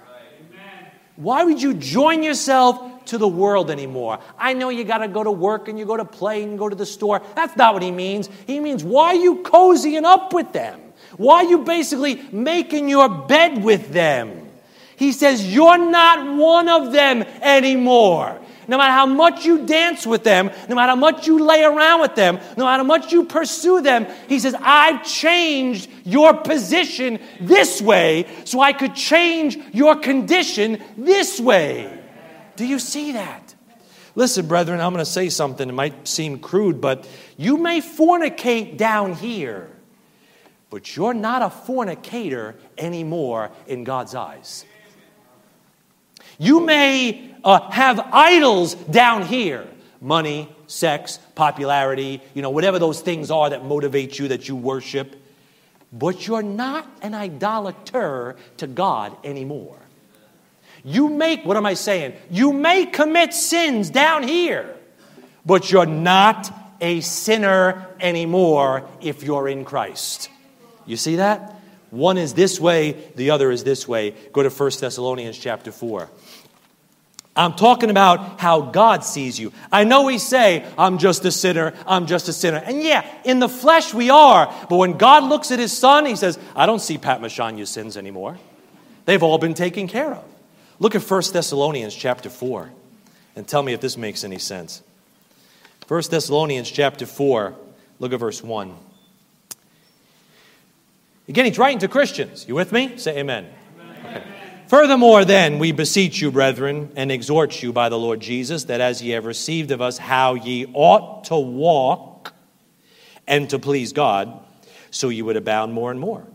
[1.17, 4.19] Why would you join yourself to the world anymore?
[4.37, 6.59] I know you got to go to work and you go to play and you
[6.59, 7.23] go to the store.
[7.37, 8.29] That's not what he means.
[8.49, 10.81] He means, why are you cozying up with them?
[11.17, 14.49] Why are you basically making your bed with them?
[14.97, 18.41] He says, You're not one of them anymore.
[18.67, 22.01] No matter how much you dance with them, no matter how much you lay around
[22.01, 27.19] with them, no matter how much you pursue them, he says, I've changed your position
[27.41, 32.01] this way so I could change your condition this way.
[32.57, 33.55] Do you see that?
[34.15, 35.69] Listen, brethren, I'm going to say something.
[35.69, 39.69] It might seem crude, but you may fornicate down here,
[40.75, 44.65] but you're not a fornicator anymore in God's eyes.
[46.37, 49.69] You may uh, have idols down here
[50.01, 55.15] money, sex, popularity, you know, whatever those things are that motivate you, that you worship.
[55.93, 59.79] But you're not an idolater to God anymore.
[60.83, 62.15] You make, what am I saying?
[62.33, 64.75] You may commit sins down here,
[65.47, 70.31] but you're not a sinner anymore if you're in Christ.
[70.87, 71.61] You see that?
[71.91, 74.15] One is this way, the other is this way.
[74.33, 76.11] Go to 1 Thessalonians chapter 4.
[77.37, 79.53] I'm talking about how God sees you.
[79.73, 82.59] I know we say, I'm just a sinner, I'm just a sinner.
[82.59, 84.53] And yeah, in the flesh we are.
[84.69, 87.97] But when God looks at his son, he says, I don't see Pat Mashania's sins
[87.97, 88.39] anymore.
[89.05, 90.25] They've all been taken care of.
[90.79, 92.71] Look at 1 Thessalonians chapter 4
[93.37, 94.83] and tell me if this makes any sense.
[95.89, 97.55] 1 Thessalonians chapter 4,
[97.99, 98.75] look at verse 1.
[101.29, 102.47] Again, he's writing to Christians.
[102.47, 102.99] You with me?
[102.99, 103.47] Say amen.
[104.67, 109.03] Furthermore, then, we beseech you, brethren, and exhort you by the Lord Jesus, that as
[109.03, 112.35] ye have received of us how ye ought to walk
[113.27, 114.41] and to please God,
[114.91, 116.27] so ye would abound more and more.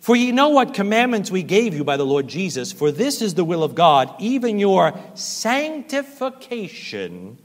[0.00, 3.34] For ye know what commandments we gave you by the Lord Jesus, for this is
[3.34, 7.38] the will of God, even your sanctification,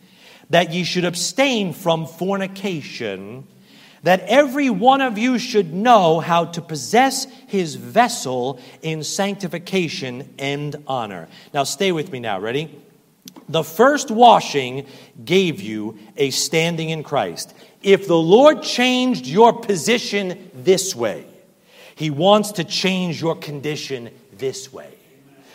[0.50, 3.48] that ye should abstain from fornication
[4.04, 10.76] that every one of you should know how to possess his vessel in sanctification and
[10.88, 11.28] honor.
[11.54, 12.40] Now, stay with me now.
[12.40, 12.80] Ready?
[13.50, 14.86] The first washing
[15.24, 17.54] gave you a standing in Christ.
[17.82, 21.26] If the Lord changed your position this way,
[21.96, 24.94] he wants to change your condition this way.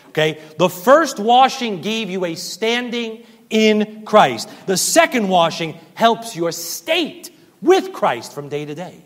[0.09, 0.41] Okay?
[0.57, 4.49] The first washing gave you a standing in Christ.
[4.65, 7.28] The second washing helps your state
[7.61, 9.05] with Christ from day to day.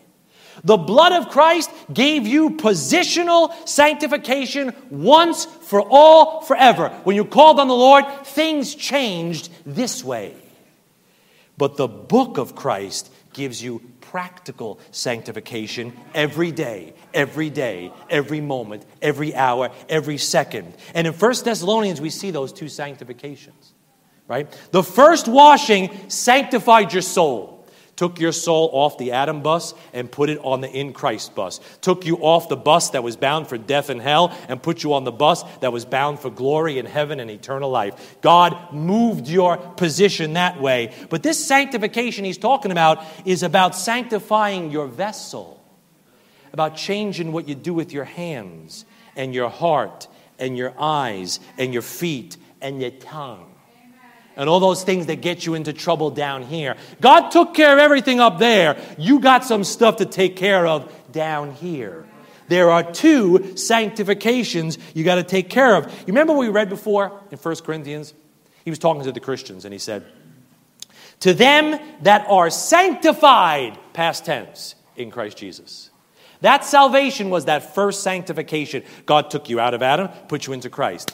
[0.64, 6.90] The blood of Christ gave you positional sanctification once for all, forever.
[7.04, 10.36] When you called on the Lord, things changed this way.
[11.58, 18.86] But the book of Christ gives you practical sanctification every day, every day, every moment,
[19.02, 20.74] every hour, every second.
[20.94, 23.74] And in First Thessalonians, we see those two sanctifications,
[24.28, 24.48] right?
[24.72, 27.63] The first washing sanctified your soul
[27.96, 31.60] took your soul off the Adam bus and put it on the in Christ bus,
[31.82, 34.94] took you off the bus that was bound for death and hell and put you
[34.94, 38.18] on the bus that was bound for glory and heaven and eternal life.
[38.22, 40.94] God moved your position that way.
[41.10, 45.64] But this sanctification he's talking about is about sanctifying your vessel,
[46.52, 48.86] about changing what you do with your hands
[49.16, 50.08] and your heart
[50.40, 53.53] and your eyes and your feet and your tongue
[54.36, 56.76] and all those things that get you into trouble down here.
[57.02, 58.78] God took care of everything up there.
[58.98, 62.06] You got some stuff to take care of down here.
[62.48, 65.86] There are two sanctifications you got to take care of.
[65.86, 68.14] You remember what we read before in 1 Corinthians?
[68.64, 70.06] He was talking to the Christians and he said,
[71.22, 75.90] To them that are sanctified, past tense, in Christ Jesus
[76.42, 78.84] That salvation was that first sanctification.
[79.06, 81.12] God took you out of Adam, put you into Christ.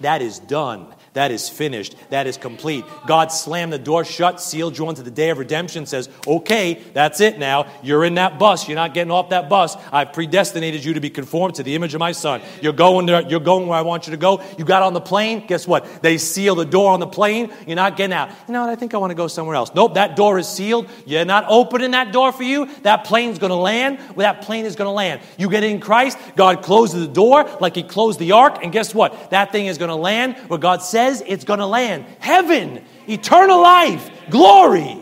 [0.00, 0.86] That is done.
[1.18, 1.96] That is finished.
[2.10, 2.84] That is complete.
[3.08, 7.20] God slammed the door shut, sealed you onto the day of redemption, says, okay, that's
[7.20, 7.66] it now.
[7.82, 8.68] You're in that bus.
[8.68, 9.76] You're not getting off that bus.
[9.90, 12.40] I've predestinated you to be conformed to the image of my son.
[12.62, 14.40] You're going, there, you're going where I want you to go.
[14.56, 15.44] You got on the plane.
[15.44, 16.02] Guess what?
[16.02, 17.52] They seal the door on the plane.
[17.66, 18.30] You're not getting out.
[18.46, 18.70] You know what?
[18.70, 19.72] I think I want to go somewhere else.
[19.74, 20.88] Nope, that door is sealed.
[21.04, 22.66] You're not opening that door for you.
[22.82, 25.20] That plane's going to land where that plane is going to land.
[25.36, 28.60] You get in Christ, God closes the door like he closed the ark.
[28.62, 29.30] And guess what?
[29.30, 32.84] That thing is going to land where God said, says it's going to land heaven,
[33.08, 34.98] eternal life, glory.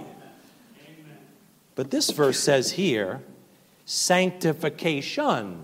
[1.74, 3.22] But this verse says here
[3.84, 5.62] sanctification.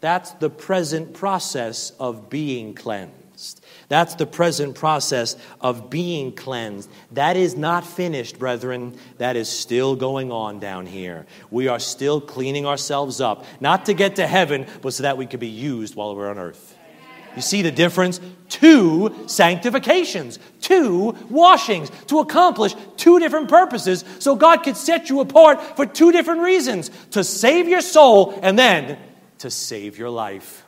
[0.00, 3.64] That's the present process of being cleansed.
[3.88, 6.90] That's the present process of being cleansed.
[7.12, 8.96] That is not finished, brethren.
[9.18, 11.26] That is still going on down here.
[11.50, 15.26] We are still cleaning ourselves up, not to get to heaven, but so that we
[15.26, 16.73] could be used while we're on earth.
[17.36, 18.20] You see the difference?
[18.48, 25.76] Two sanctifications, two washings to accomplish two different purposes so God could set you apart
[25.76, 28.98] for two different reasons to save your soul and then
[29.38, 30.64] to save your life.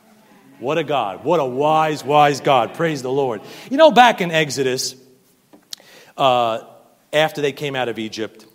[0.59, 1.23] What a God.
[1.23, 2.73] What a wise, wise God.
[2.73, 3.41] Praise the Lord.
[3.69, 4.95] You know, back in Exodus,
[6.17, 6.63] uh,
[7.13, 8.45] after they came out of Egypt,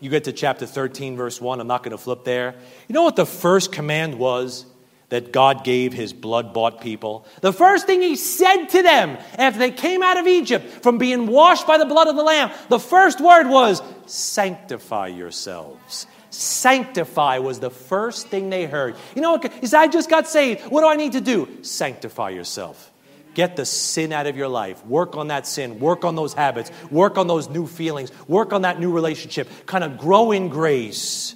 [0.00, 1.60] you get to chapter 13, verse 1.
[1.60, 2.54] I'm not going to flip there.
[2.88, 4.66] You know what the first command was?
[5.10, 9.58] That God gave his blood bought people, the first thing he said to them after
[9.58, 12.80] they came out of Egypt from being washed by the blood of the Lamb, the
[12.80, 16.06] first word was, Sanctify yourselves.
[16.30, 18.96] Sanctify was the first thing they heard.
[19.14, 19.52] You know what?
[19.54, 20.62] He said, I just got saved.
[20.70, 21.48] What do I need to do?
[21.62, 22.90] Sanctify yourself.
[23.34, 24.84] Get the sin out of your life.
[24.86, 25.80] Work on that sin.
[25.80, 26.70] Work on those habits.
[26.90, 28.10] Work on those new feelings.
[28.28, 29.48] Work on that new relationship.
[29.66, 31.34] Kind of grow in grace.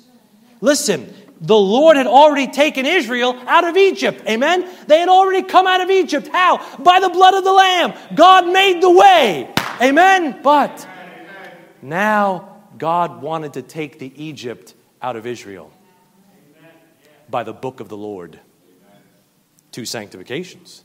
[0.61, 4.23] Listen, the Lord had already taken Israel out of Egypt.
[4.29, 4.69] Amen?
[4.87, 6.29] They had already come out of Egypt.
[6.29, 6.77] How?
[6.79, 7.93] By the blood of the Lamb.
[8.15, 9.53] God made the way.
[9.81, 10.41] Amen?
[10.43, 10.87] But
[11.83, 15.71] now God wanted to take the Egypt out of Israel
[17.29, 18.39] by the book of the Lord.
[19.73, 20.85] Two sanctifications.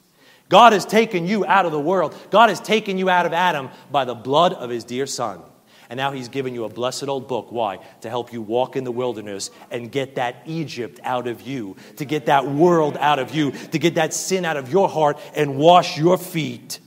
[0.49, 2.15] God has taken you out of the world.
[2.31, 5.41] God has taken you out of Adam by the blood of his dear Son.
[5.89, 7.51] And now he's given you a blessed old book.
[7.51, 7.79] Why?
[8.01, 12.05] To help you walk in the wilderness and get that Egypt out of you, to
[12.05, 15.57] get that world out of you, to get that sin out of your heart and
[15.57, 16.79] wash your feet.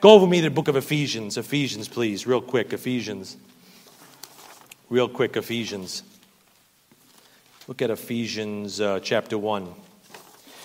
[0.00, 1.36] Go over me to the book of Ephesians.
[1.36, 2.72] Ephesians, please, real quick.
[2.72, 3.36] Ephesians.
[4.88, 6.02] Real quick, Ephesians.
[7.68, 9.68] Look at Ephesians uh, chapter 1.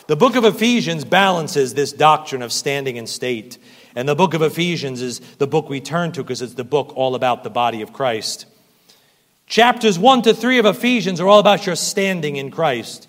[0.07, 3.57] The book of Ephesians balances this doctrine of standing in state
[3.95, 6.91] and the book of Ephesians is the book we turn to because it's the book
[6.95, 8.45] all about the body of Christ.
[9.47, 13.07] Chapters 1 to 3 of Ephesians are all about your standing in Christ.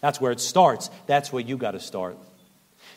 [0.00, 0.90] That's where it starts.
[1.06, 2.18] That's where you got to start.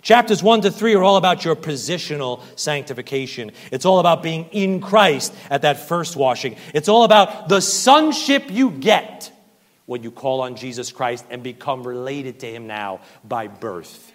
[0.02, 3.52] Chapters 1 to 3 are all about your positional sanctification.
[3.72, 6.56] It's all about being in Christ at that first washing.
[6.74, 9.32] It's all about the sonship you get
[9.86, 14.14] when you call on Jesus Christ and become related to Him now by birth.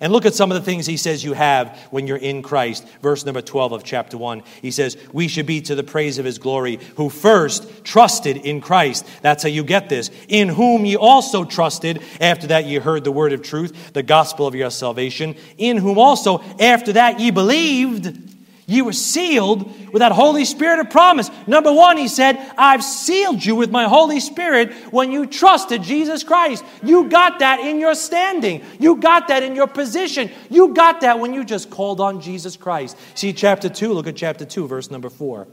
[0.00, 2.86] And look at some of the things he says you have when you're in Christ.
[3.00, 4.42] Verse number 12 of chapter 1.
[4.60, 8.60] He says, We should be to the praise of his glory, who first trusted in
[8.60, 9.06] Christ.
[9.22, 10.10] That's how you get this.
[10.28, 14.46] In whom ye also trusted, after that ye heard the word of truth, the gospel
[14.46, 15.36] of your salvation.
[15.58, 18.33] In whom also, after that ye believed
[18.66, 21.30] you were sealed with that Holy Spirit of promise.
[21.46, 26.24] Number one, he said, I've sealed you with my Holy Spirit when you trusted Jesus
[26.24, 26.64] Christ.
[26.82, 28.64] You got that in your standing.
[28.78, 30.30] You got that in your position.
[30.48, 32.96] You got that when you just called on Jesus Christ.
[33.14, 35.46] See chapter 2, look at chapter 2, verse number 4.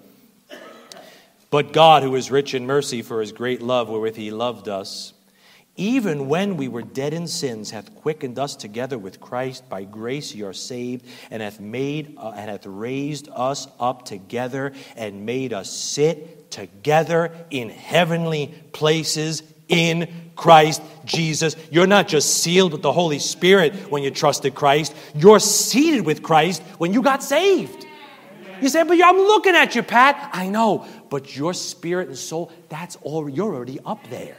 [1.50, 5.14] But God, who is rich in mercy for his great love wherewith he loved us,
[5.82, 9.68] even when we were dead in sins, hath quickened us together with Christ.
[9.68, 14.74] By grace you are saved, and hath made uh, and hath raised us up together,
[14.96, 21.56] and made us sit together in heavenly places in Christ Jesus.
[21.72, 26.22] You're not just sealed with the Holy Spirit when you trusted Christ, you're seated with
[26.22, 27.88] Christ when you got saved.
[28.62, 30.30] You say, but I'm looking at you, Pat.
[30.32, 34.38] I know, but your spirit and soul, that's all, you're already up there.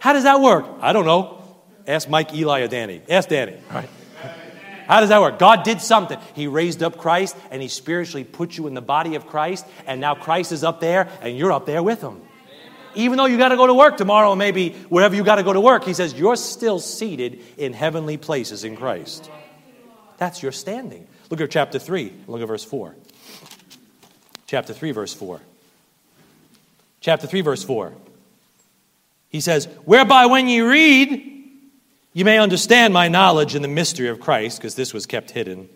[0.00, 0.66] How does that work?
[0.80, 1.44] I don't know.
[1.86, 3.02] Ask Mike, Eli, or Danny.
[3.08, 3.56] Ask Danny.
[3.72, 3.88] Right?
[4.86, 5.38] How does that work?
[5.38, 6.18] God did something.
[6.34, 10.00] He raised up Christ and He spiritually put you in the body of Christ, and
[10.00, 12.20] now Christ is up there and you're up there with Him.
[12.96, 15.52] Even though you got to go to work tomorrow, maybe wherever you got to go
[15.52, 19.30] to work, He says you're still seated in heavenly places in Christ.
[20.16, 21.06] That's your standing.
[21.30, 22.12] Look at chapter 3.
[22.26, 22.96] Look at verse 4.
[24.46, 25.40] Chapter 3, verse 4.
[27.00, 27.92] Chapter 3, verse 4.
[29.30, 31.26] He says, Whereby when ye read,
[32.12, 35.68] you may understand my knowledge in the mystery of Christ, because this was kept hidden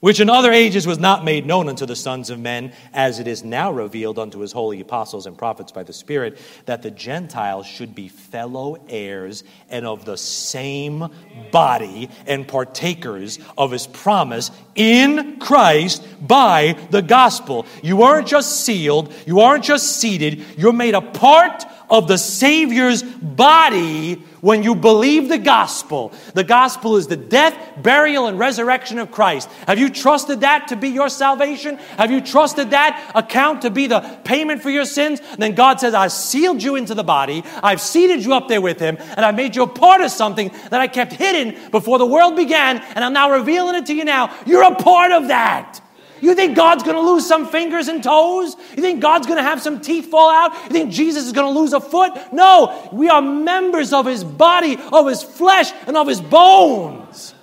[0.00, 3.26] which in other ages was not made known unto the sons of men, as it
[3.26, 7.66] is now revealed unto his holy apostles and prophets by the Spirit, that the Gentiles
[7.66, 11.06] should be fellow heirs and of the same
[11.52, 17.66] body and partakers of his promise in Christ by the gospel.
[17.82, 23.02] You aren't just sealed, you aren't just seated, you're made a part of the Savior's
[23.02, 26.12] body when you believe the gospel.
[26.34, 29.48] The gospel is the death, burial, and resurrection of Christ.
[29.66, 31.76] Have you trusted that to be your salvation?
[31.96, 35.20] Have you trusted that account to be the payment for your sins?
[35.20, 38.60] And then God says, I've sealed you into the body, I've seated you up there
[38.60, 41.98] with Him, and I've made you a part of something that I kept hidden before
[41.98, 44.34] the world began, and I'm now revealing it to you now.
[44.46, 45.79] You're a part of that.
[46.20, 48.56] You think God's going to lose some fingers and toes?
[48.76, 50.52] You think God's going to have some teeth fall out?
[50.64, 52.12] You think Jesus is going to lose a foot?
[52.32, 57.34] No, we are members of his body, of his flesh, and of his bones.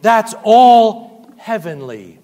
[0.00, 2.18] That's all heavenly.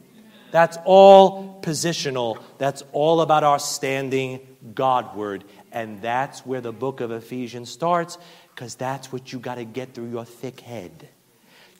[0.51, 2.43] That's all positional.
[2.59, 4.41] That's all about our standing
[4.75, 5.45] Godward.
[5.73, 8.19] And that's where the book of Ephesians starts
[8.55, 11.09] because that's what you got to get through your thick head.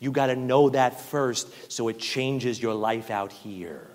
[0.01, 3.87] You got to know that first so it changes your life out here.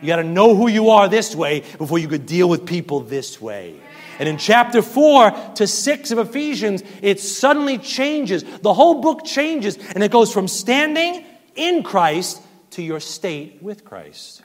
[0.00, 3.00] You got to know who you are this way before you could deal with people
[3.00, 3.80] this way.
[4.18, 8.44] And in chapter 4 to 6 of Ephesians, it suddenly changes.
[8.44, 12.40] The whole book changes, and it goes from standing in Christ
[12.72, 14.42] to your state with Christ.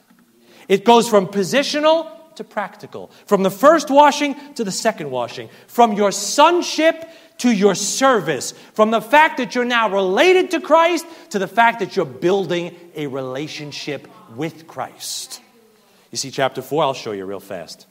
[0.68, 5.92] It goes from positional to practical, from the first washing to the second washing, from
[5.92, 7.04] your sonship
[7.40, 11.80] to your service, from the fact that you're now related to Christ to the fact
[11.80, 15.40] that you're building a relationship with Christ.
[16.10, 17.86] You see, chapter 4, I'll show you real fast.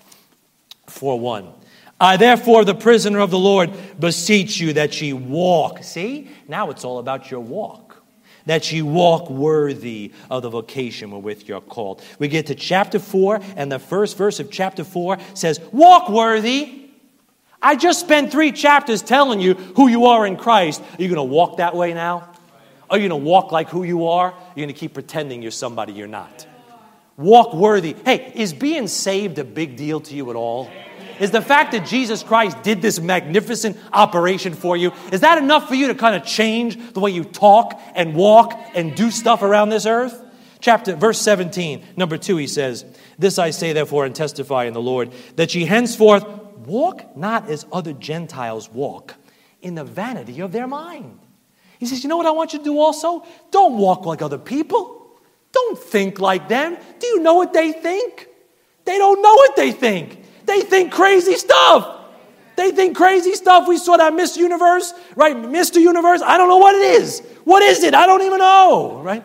[0.88, 1.52] 4 1.
[2.02, 5.84] I, therefore, the prisoner of the Lord, beseech you that ye walk.
[5.84, 8.02] See, now it's all about your walk.
[8.46, 12.02] That ye walk worthy of the vocation wherewith you're called.
[12.20, 16.79] We get to chapter 4, and the first verse of chapter 4 says, Walk worthy
[17.62, 20.82] I just spent three chapters telling you who you are in Christ.
[20.82, 22.30] Are you going to walk that way now?
[22.90, 24.34] Are you going to walk like who you are?
[24.56, 26.48] You're going to keep pretending you're somebody you're not.
[27.18, 27.96] Walk worthy.
[28.06, 30.72] Hey, is being saved a big deal to you at all?
[31.20, 35.68] Is the fact that Jesus Christ did this magnificent operation for you, is that enough
[35.68, 39.42] for you to kind of change the way you talk and walk and do stuff
[39.42, 40.24] around this earth?
[40.62, 42.86] Chapter verse 17, number 2 he says,
[43.18, 46.26] "This I say therefore and testify in the Lord that ye henceforth
[46.70, 49.16] walk not as other Gentiles walk
[49.62, 51.20] in the vanity of their mind.
[51.80, 53.26] He says, You know what I want you to do also?
[53.52, 54.96] Don't walk like other people.
[55.52, 56.78] Don't think like them.
[57.00, 58.28] Do you know what they think?
[58.86, 60.24] They don't know what they think.
[60.46, 61.98] They think crazy stuff.
[62.56, 63.68] They think crazy stuff.
[63.68, 65.36] We saw that Miss Universe, right?
[65.36, 65.78] Mr.
[65.78, 67.22] Universe, I don't know what it is.
[67.46, 67.94] What is it?
[67.94, 69.24] I don't even know, right?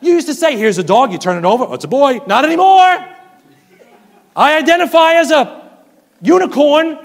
[0.00, 2.20] You used to say, Here's a dog, you turn it over, oh, it's a boy.
[2.26, 3.04] Not anymore.
[4.36, 5.67] I identify as a
[6.20, 6.98] unicorn.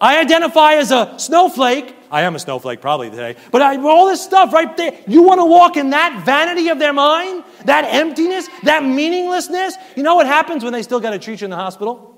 [0.00, 1.94] I identify as a snowflake.
[2.10, 3.36] I am a snowflake probably today.
[3.50, 6.78] But I, all this stuff right there, you want to walk in that vanity of
[6.78, 9.74] their mind, that emptiness, that meaninglessness.
[9.96, 12.12] You know what happens when they still got to treat you in the hospital?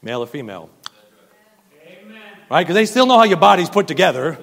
[0.00, 0.70] Male or female?
[1.86, 2.20] Amen.
[2.50, 2.62] Right?
[2.62, 4.38] Because they still know how your body's put together.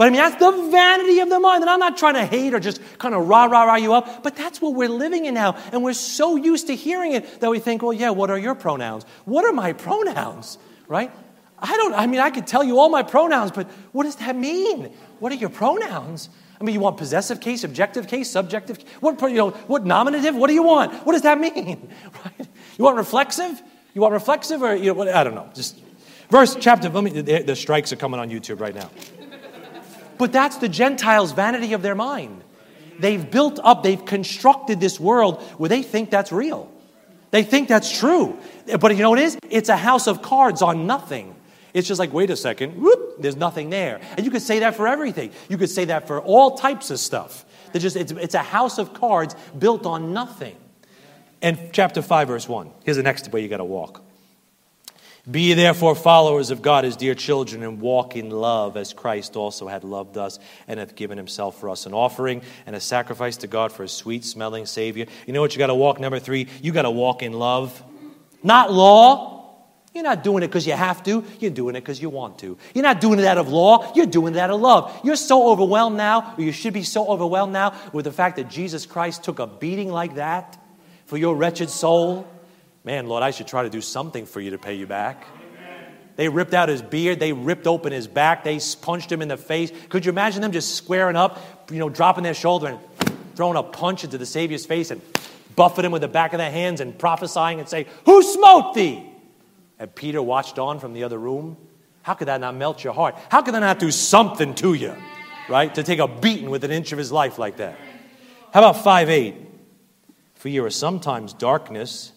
[0.00, 1.62] But I mean, that's the vanity of the mind.
[1.62, 4.22] And I'm not trying to hate or just kind of rah, rah, rah you up,
[4.22, 5.58] but that's what we're living in now.
[5.72, 8.54] And we're so used to hearing it that we think, well, yeah, what are your
[8.54, 9.04] pronouns?
[9.26, 10.56] What are my pronouns?
[10.88, 11.12] Right?
[11.58, 14.36] I don't, I mean, I could tell you all my pronouns, but what does that
[14.36, 14.86] mean?
[15.18, 16.30] What are your pronouns?
[16.58, 18.82] I mean, you want possessive case, objective case, subjective?
[19.00, 20.34] What, you know, what nominative?
[20.34, 20.94] What do you want?
[21.04, 21.92] What does that mean?
[22.24, 22.48] Right?
[22.78, 23.60] You want reflexive?
[23.92, 25.50] You want reflexive or, you know, what, I don't know.
[25.52, 25.76] Just
[26.30, 28.88] verse, chapter, let me, the, the strikes are coming on YouTube right now.
[30.20, 32.44] But that's the Gentiles' vanity of their mind.
[32.98, 36.70] They've built up, they've constructed this world where they think that's real.
[37.30, 38.38] They think that's true.
[38.78, 39.38] But you know what it is?
[39.48, 41.34] It's a house of cards on nothing.
[41.72, 43.98] It's just like, wait a second, whoop, there's nothing there.
[44.18, 45.30] And you could say that for everything.
[45.48, 47.46] You could say that for all types of stuff.
[47.72, 50.56] Just, it's, it's a house of cards built on nothing.
[51.40, 52.70] And chapter 5, verse 1.
[52.84, 54.04] Here's the next way you got to walk.
[55.28, 59.68] Be therefore followers of God as dear children, and walk in love as Christ also
[59.68, 63.46] had loved us and hath given himself for us an offering and a sacrifice to
[63.46, 65.06] God for a sweet smelling Savior.
[65.26, 66.00] You know what you got to walk?
[66.00, 67.82] Number three, you got to walk in love,
[68.42, 69.38] not law.
[69.92, 71.24] You're not doing it because you have to.
[71.40, 72.56] You're doing it because you want to.
[72.74, 73.92] You're not doing it out of law.
[73.96, 75.00] You're doing it out of love.
[75.02, 78.48] You're so overwhelmed now, or you should be so overwhelmed now with the fact that
[78.48, 80.56] Jesus Christ took a beating like that
[81.06, 82.26] for your wretched soul
[82.84, 85.26] Man, Lord, I should try to do something for you to pay you back.
[86.16, 87.20] They ripped out his beard.
[87.20, 88.44] They ripped open his back.
[88.44, 89.72] They punched him in the face.
[89.88, 92.78] Could you imagine them just squaring up, you know, dropping their shoulder and
[93.36, 95.00] throwing a punch into the Savior's face and
[95.56, 99.06] buffeting him with the back of their hands and prophesying and say, Who smote thee?
[99.78, 101.56] And Peter watched on from the other room.
[102.02, 103.16] How could that not melt your heart?
[103.30, 104.94] How could that not do something to you,
[105.48, 105.74] right?
[105.74, 107.78] To take a beating with an inch of his life like that.
[108.52, 109.34] How about 5 8?
[110.34, 112.12] For you are sometimes darkness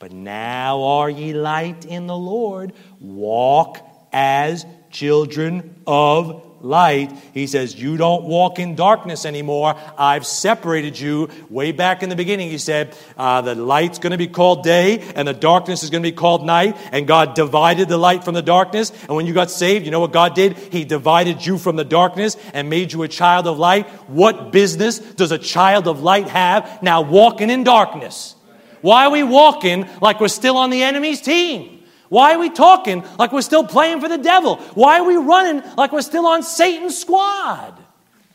[0.00, 2.72] but now are ye light in the Lord.
[3.00, 3.78] Walk
[4.12, 7.12] as children of light.
[7.34, 9.76] He says, You don't walk in darkness anymore.
[9.98, 11.28] I've separated you.
[11.50, 15.00] Way back in the beginning, he said, uh, The light's going to be called day,
[15.14, 16.78] and the darkness is going to be called night.
[16.92, 18.92] And God divided the light from the darkness.
[19.02, 20.56] And when you got saved, you know what God did?
[20.56, 23.86] He divided you from the darkness and made you a child of light.
[24.08, 28.34] What business does a child of light have now walking in darkness?
[28.82, 31.82] Why are we walking like we're still on the enemy's team?
[32.08, 34.56] Why are we talking like we're still playing for the devil?
[34.74, 37.78] Why are we running like we're still on Satan's squad?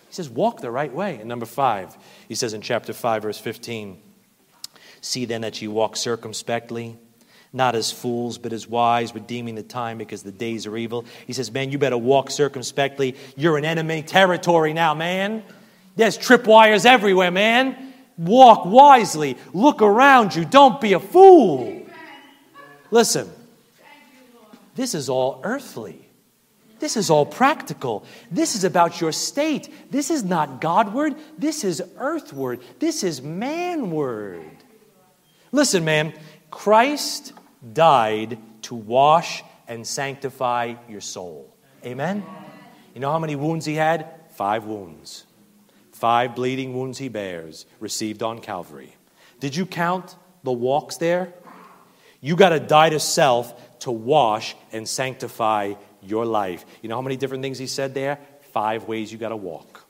[0.07, 1.17] He says, walk the right way.
[1.17, 1.95] And number five,
[2.29, 4.01] he says in chapter 5, verse 15,
[5.01, 6.97] See then that ye walk circumspectly,
[7.51, 11.05] not as fools, but as wise, redeeming the time because the days are evil.
[11.27, 13.15] He says, Man, you better walk circumspectly.
[13.35, 15.43] You're in enemy territory now, man.
[15.95, 17.93] There's tripwires everywhere, man.
[18.17, 19.37] Walk wisely.
[19.53, 20.45] Look around you.
[20.45, 21.85] Don't be a fool.
[22.91, 23.29] Listen,
[24.75, 26.01] this is all earthly.
[26.79, 28.05] This is all practical.
[28.29, 29.91] This is about your state.
[29.91, 31.15] This is not Godward.
[31.37, 32.61] This is earthward.
[32.79, 34.43] This is manward.
[35.51, 36.13] Listen, man,
[36.51, 37.33] Christ
[37.73, 41.55] died to wash and sanctify your soul.
[41.85, 42.23] Amen?
[42.93, 44.07] You know how many wounds he had?
[44.31, 45.25] Five wounds.
[45.95, 48.93] Five bleeding wounds he bears, received on Calvary.
[49.39, 51.33] Did you count the walks there?
[52.19, 56.65] You got to die to self to wash and sanctify your life.
[56.81, 58.19] You know how many different things he said there?
[58.51, 59.85] Five ways you got to walk.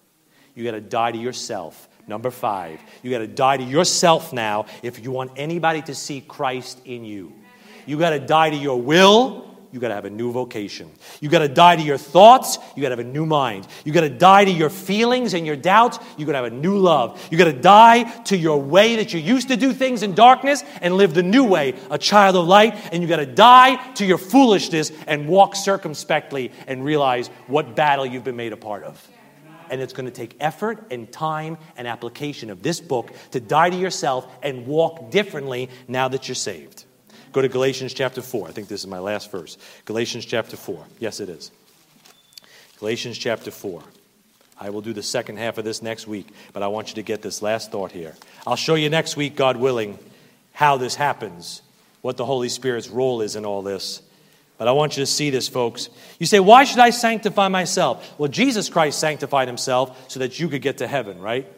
[0.53, 1.89] You got to die to yourself.
[2.07, 6.21] Number five, you got to die to yourself now if you want anybody to see
[6.21, 7.33] Christ in you.
[7.87, 10.89] You got to die to your will you got to have a new vocation.
[11.19, 12.57] You got to die to your thoughts.
[12.75, 13.67] You got to have a new mind.
[13.83, 15.99] You got to die to your feelings and your doubts.
[16.17, 17.21] You got to have a new love.
[17.31, 20.63] You got to die to your way that you used to do things in darkness
[20.81, 22.75] and live the new way, a child of light.
[22.93, 28.05] And you got to die to your foolishness and walk circumspectly and realize what battle
[28.05, 29.05] you've been made a part of.
[29.69, 33.71] And it's going to take effort and time and application of this book to die
[33.71, 36.84] to yourself and walk differently now that you're saved.
[37.35, 38.47] Go to Galatians chapter 4.
[38.47, 39.57] I think this is my last verse.
[39.83, 40.85] Galatians chapter 4.
[40.99, 41.51] Yes, it is.
[42.79, 43.83] Galatians chapter 4.
[44.57, 47.01] I will do the second half of this next week, but I want you to
[47.01, 48.15] get this last thought here.
[48.47, 49.99] I'll show you next week, God willing,
[50.53, 51.61] how this happens,
[52.01, 54.01] what the Holy Spirit's role is in all this.
[54.57, 55.89] But I want you to see this, folks.
[56.19, 58.17] You say, why should I sanctify myself?
[58.17, 61.51] Well, Jesus Christ sanctified himself so that you could get to heaven, right?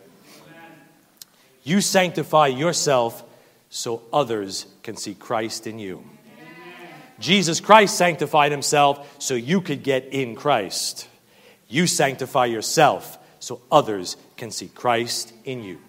[1.61, 3.23] You sanctify yourself
[3.69, 6.01] so others can see Christ in you.
[7.19, 11.09] Jesus Christ sanctified himself so you could get in Christ.
[11.67, 15.79] You sanctify yourself so others can see Christ in you.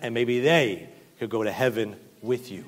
[0.00, 0.88] And maybe they
[1.20, 2.64] could go to heaven with you.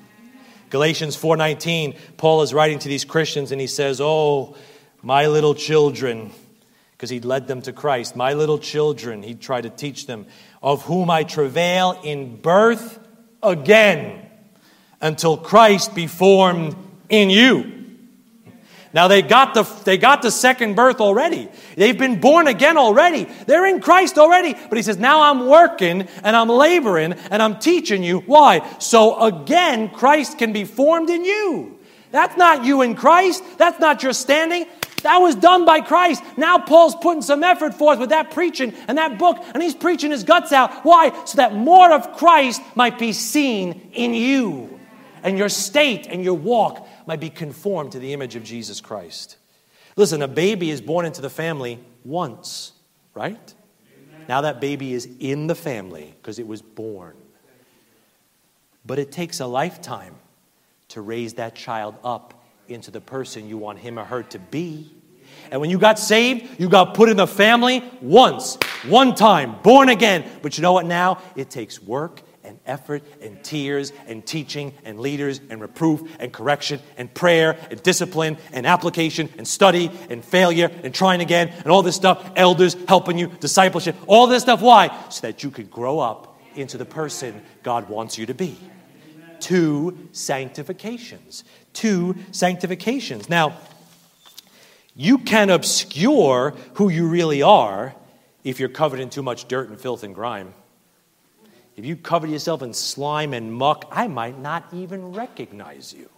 [0.69, 4.55] Galatians 4:19, Paul is writing to these Christians and he says, "Oh,
[5.01, 6.31] my little children,
[6.91, 8.15] because he'd led them to Christ.
[8.15, 10.27] My little children, he'd try to teach them,
[10.63, 12.99] of whom I travail in birth
[13.43, 14.24] again
[15.01, 16.75] until Christ be formed
[17.09, 17.71] in you.
[18.93, 21.49] Now they got the they got the second birth already.
[21.75, 23.25] They've been born again already.
[23.45, 24.53] They're in Christ already.
[24.53, 28.65] But he says, "Now I'm working and I'm laboring and I'm teaching you why?
[28.79, 31.77] So again Christ can be formed in you.
[32.11, 33.43] That's not you in Christ.
[33.57, 34.65] That's not your standing.
[35.03, 36.23] That was done by Christ.
[36.37, 40.09] Now Paul's putting some effort forth with that preaching and that book, and he's preaching
[40.09, 40.71] his guts out.
[40.85, 41.11] Why?
[41.25, 44.74] So that more of Christ might be seen in you,
[45.25, 49.37] and your state and your walk might be conformed to the image of Jesus Christ.
[49.97, 52.73] Listen, a baby is born into the family once,
[53.15, 53.53] right?
[54.29, 57.15] Now that baby is in the family because it was born.
[58.85, 60.15] But it takes a lifetime
[60.89, 64.91] to raise that child up into the person you want him or her to be.
[65.49, 69.89] And when you got saved, you got put in the family once, one time, born
[69.89, 70.23] again.
[70.43, 71.19] But you know what now?
[71.35, 72.21] It takes work
[72.65, 78.37] effort and tears and teaching and leaders and reproof and correction and prayer and discipline
[78.53, 82.31] and application and study and failure and trying again and all this stuff.
[82.35, 84.61] Elders helping you, discipleship, all this stuff.
[84.61, 84.95] Why?
[85.09, 88.57] So that you could grow up into the person God wants you to be.
[89.39, 91.43] Two sanctifications.
[91.73, 93.29] Two sanctifications.
[93.29, 93.57] Now,
[94.95, 97.93] You can obscure who you really are
[98.45, 100.53] if you're covered in too much dirt and filth and grime.
[101.75, 106.09] If you cover yourself in slime and muck, I might not even recognize you.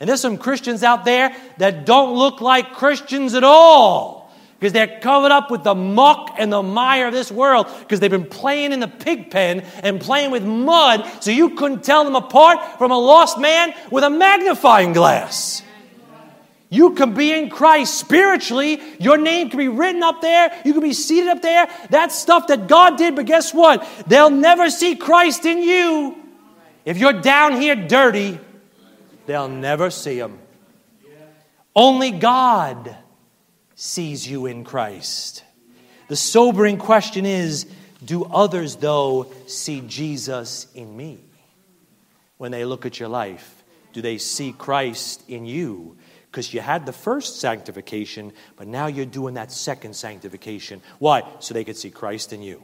[0.00, 5.00] And there's some Christians out there that don't look like Christians at all because they're
[5.00, 8.72] covered up with the muck and the mire of this world because they've been playing
[8.72, 12.90] in the pig pen and playing with mud so you couldn't tell them apart from
[12.90, 15.62] a lost man with a magnifying glass.
[16.70, 18.80] You can be in Christ spiritually.
[18.98, 20.52] Your name can be written up there.
[20.64, 21.68] You can be seated up there.
[21.88, 23.88] That's stuff that God did, but guess what?
[24.06, 26.16] They'll never see Christ in you.
[26.84, 28.38] If you're down here dirty,
[29.26, 30.38] they'll never see Him.
[31.74, 32.96] Only God
[33.74, 35.44] sees you in Christ.
[36.08, 37.66] The sobering question is
[38.04, 41.20] do others, though, see Jesus in me?
[42.36, 45.96] When they look at your life, do they see Christ in you?
[46.38, 50.80] Because you had the first sanctification, but now you're doing that second sanctification.
[51.00, 51.24] Why?
[51.40, 52.62] So they could see Christ in you.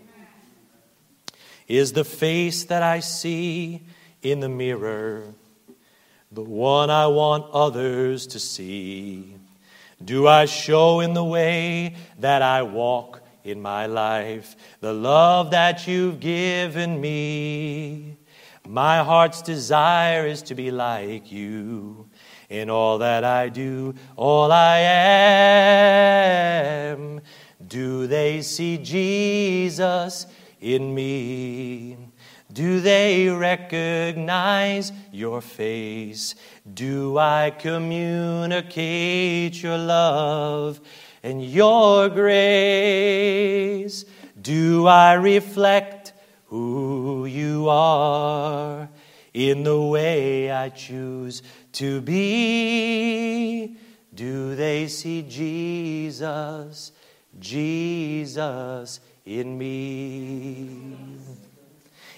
[1.67, 3.83] Is the face that I see
[4.23, 5.25] in the mirror
[6.31, 9.35] the one I want others to see?
[10.05, 15.89] Do I show in the way that I walk in my life the love that
[15.89, 18.19] you've given me?
[18.69, 22.09] My heart's desire is to be like you
[22.55, 24.79] in all that I do, all I
[26.89, 27.21] am.
[27.67, 30.27] Do they see Jesus
[30.61, 31.97] in me?
[32.53, 36.37] Do they recognize your face?
[36.73, 40.81] Do I communicate your love
[41.25, 44.05] and your grace?
[44.41, 46.13] Do I reflect
[46.47, 48.89] who you are
[49.33, 51.43] in the way I choose
[51.75, 53.77] to be.
[54.15, 56.93] Do they see Jesus,
[57.39, 60.97] Jesus in me?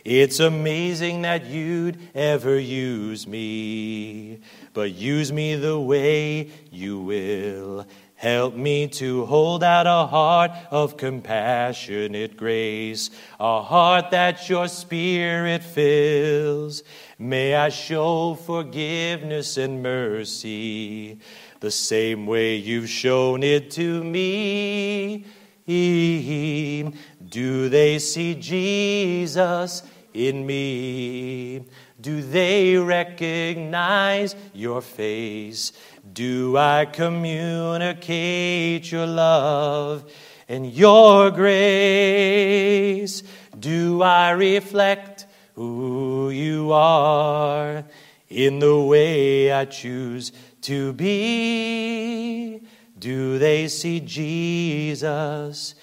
[0.05, 4.39] It's amazing that you'd ever use me,
[4.73, 7.87] but use me the way you will.
[8.17, 15.63] Help me to hold out a heart of compassionate grace, a heart that your spirit
[15.63, 16.83] fills.
[17.19, 21.19] May I show forgiveness and mercy
[21.61, 25.27] the same way you've shown it to me.
[25.67, 29.83] Do they see Jesus
[30.15, 31.67] in me?
[32.01, 35.73] Do they recognize your face?
[36.13, 40.11] Do I communicate your love
[40.49, 43.23] and your grace?
[43.59, 47.85] Do I reflect who you are
[48.29, 50.33] in the way I choose
[50.63, 52.61] to be.
[52.99, 55.75] Do they see Jesus,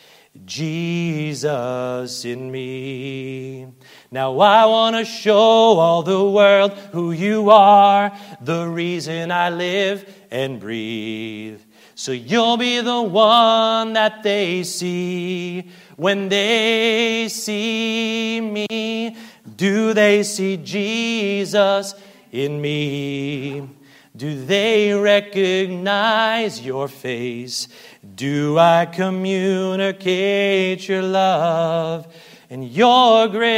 [0.45, 3.67] Jesus in me?
[4.13, 10.07] Now I want to show all the world who you are, the reason I live
[10.29, 11.59] and breathe.
[11.95, 19.17] So you'll be the one that they see when they see me.
[19.55, 21.95] Do they see Jesus
[22.31, 23.67] in me?
[24.15, 27.67] Do they recognize your face?
[28.13, 32.05] Do I communicate your love
[32.53, 33.51] and your grace?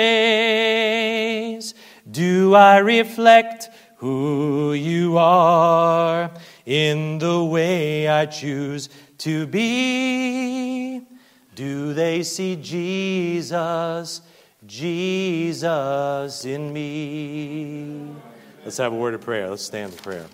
[2.10, 3.68] Do I reflect
[3.98, 6.32] who you are
[6.66, 8.88] in the way I choose
[9.18, 11.02] to be?
[11.56, 14.22] Do they see Jesus?
[14.66, 18.16] Jesus in me.
[18.64, 19.50] Let's have a word of prayer.
[19.50, 20.28] Let's stand in prayer.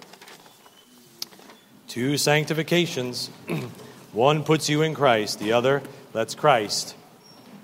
[1.88, 3.32] Two sanctifications.
[4.14, 5.82] One puts you in Christ, the other
[6.14, 6.95] lets Christ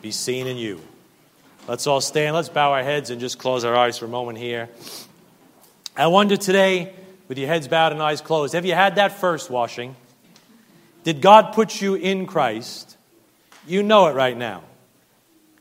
[0.01, 0.81] be seen in you.
[1.67, 2.35] Let's all stand.
[2.35, 4.69] Let's bow our heads and just close our eyes for a moment here.
[5.95, 6.93] I wonder today,
[7.27, 9.95] with your heads bowed and eyes closed, have you had that first washing?
[11.03, 12.95] Did God put you in Christ?
[13.67, 14.63] You know it right now.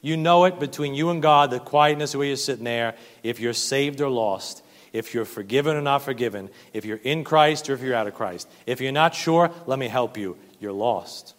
[0.01, 3.53] You know it between you and God, the quietness where you're sitting there, if you're
[3.53, 4.63] saved or lost,
[4.93, 8.15] if you're forgiven or not forgiven, if you're in Christ or if you're out of
[8.15, 8.49] Christ.
[8.67, 10.37] If you're not sure, let me help you.
[10.61, 11.35] You're lost.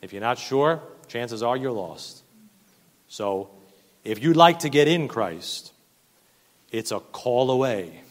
[0.00, 2.22] If you're not sure, chances are you're lost.
[3.08, 3.50] So,
[4.04, 5.72] if you'd like to get in Christ,
[6.70, 8.02] it's a call away.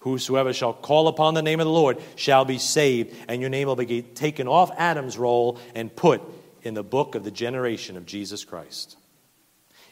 [0.00, 3.68] Whosoever shall call upon the name of the Lord shall be saved, and your name
[3.68, 6.20] will be taken off Adam's roll and put
[6.62, 8.96] in the book of the generation of Jesus Christ.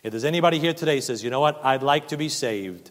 [0.02, 2.90] If there's anybody here today says, you know what, I'd like to be saved,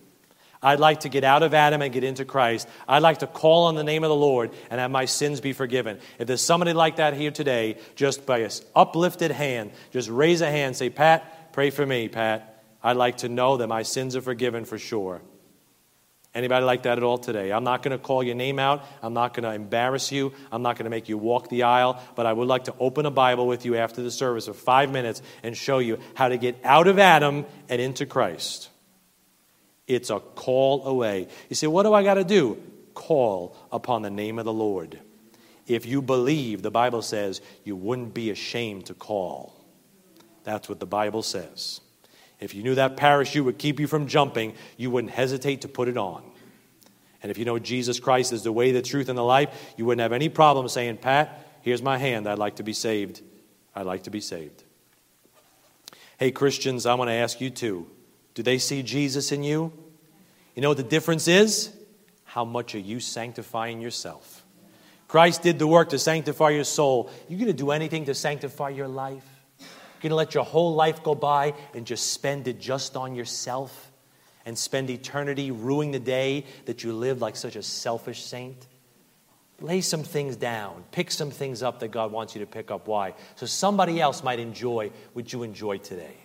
[0.61, 2.67] I'd like to get out of Adam and get into Christ.
[2.87, 5.53] I'd like to call on the name of the Lord and have my sins be
[5.53, 5.99] forgiven.
[6.17, 10.51] If there's somebody like that here today, just by an uplifted hand, just raise a
[10.51, 12.61] hand, say, Pat, pray for me, Pat.
[12.83, 15.21] I'd like to know that my sins are forgiven for sure.
[16.35, 17.51] Anybody like that at all today?
[17.51, 18.85] I'm not going to call your name out.
[19.01, 20.31] I'm not going to embarrass you.
[20.51, 22.01] I'm not going to make you walk the aisle.
[22.15, 24.91] But I would like to open a Bible with you after the service for five
[24.91, 28.68] minutes and show you how to get out of Adam and into Christ.
[29.89, 31.27] It's a call away.
[31.49, 32.61] You say, what do I got to do?
[32.93, 34.99] Call upon the name of the Lord.
[35.65, 39.55] If you believe, the Bible says, you wouldn't be ashamed to call.
[40.43, 41.81] That's what the Bible says.
[42.39, 45.87] If you knew that parachute would keep you from jumping, you wouldn't hesitate to put
[45.87, 46.23] it on.
[47.23, 49.85] And if you know Jesus Christ is the way, the truth, and the life, you
[49.85, 52.27] wouldn't have any problem saying, Pat, here's my hand.
[52.27, 53.21] I'd like to be saved.
[53.75, 54.63] I'd like to be saved.
[56.19, 57.87] Hey, Christians, I want to ask you too
[58.33, 59.73] do they see Jesus in you?
[60.55, 61.73] You know what the difference is?
[62.25, 64.45] How much are you sanctifying yourself?
[65.07, 67.09] Christ did the work to sanctify your soul.
[67.27, 69.25] You're going to do anything to sanctify your life?
[69.59, 73.15] You're going to let your whole life go by and just spend it just on
[73.15, 73.91] yourself
[74.45, 78.67] and spend eternity ruining the day that you lived like such a selfish saint?
[79.61, 80.83] Lay some things down.
[80.91, 82.87] Pick some things up that God wants you to pick up.
[82.87, 83.15] Why?
[83.35, 86.15] So somebody else might enjoy what you enjoy today.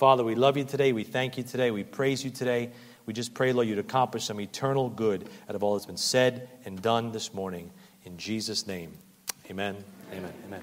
[0.00, 0.94] Father, we love you today.
[0.94, 1.70] We thank you today.
[1.70, 2.70] We praise you today.
[3.04, 5.98] We just pray, Lord, you to accomplish some eternal good out of all that's been
[5.98, 7.70] said and done this morning.
[8.06, 8.96] In Jesus' name,
[9.50, 9.76] amen.
[10.14, 10.32] Amen.
[10.46, 10.62] Amen.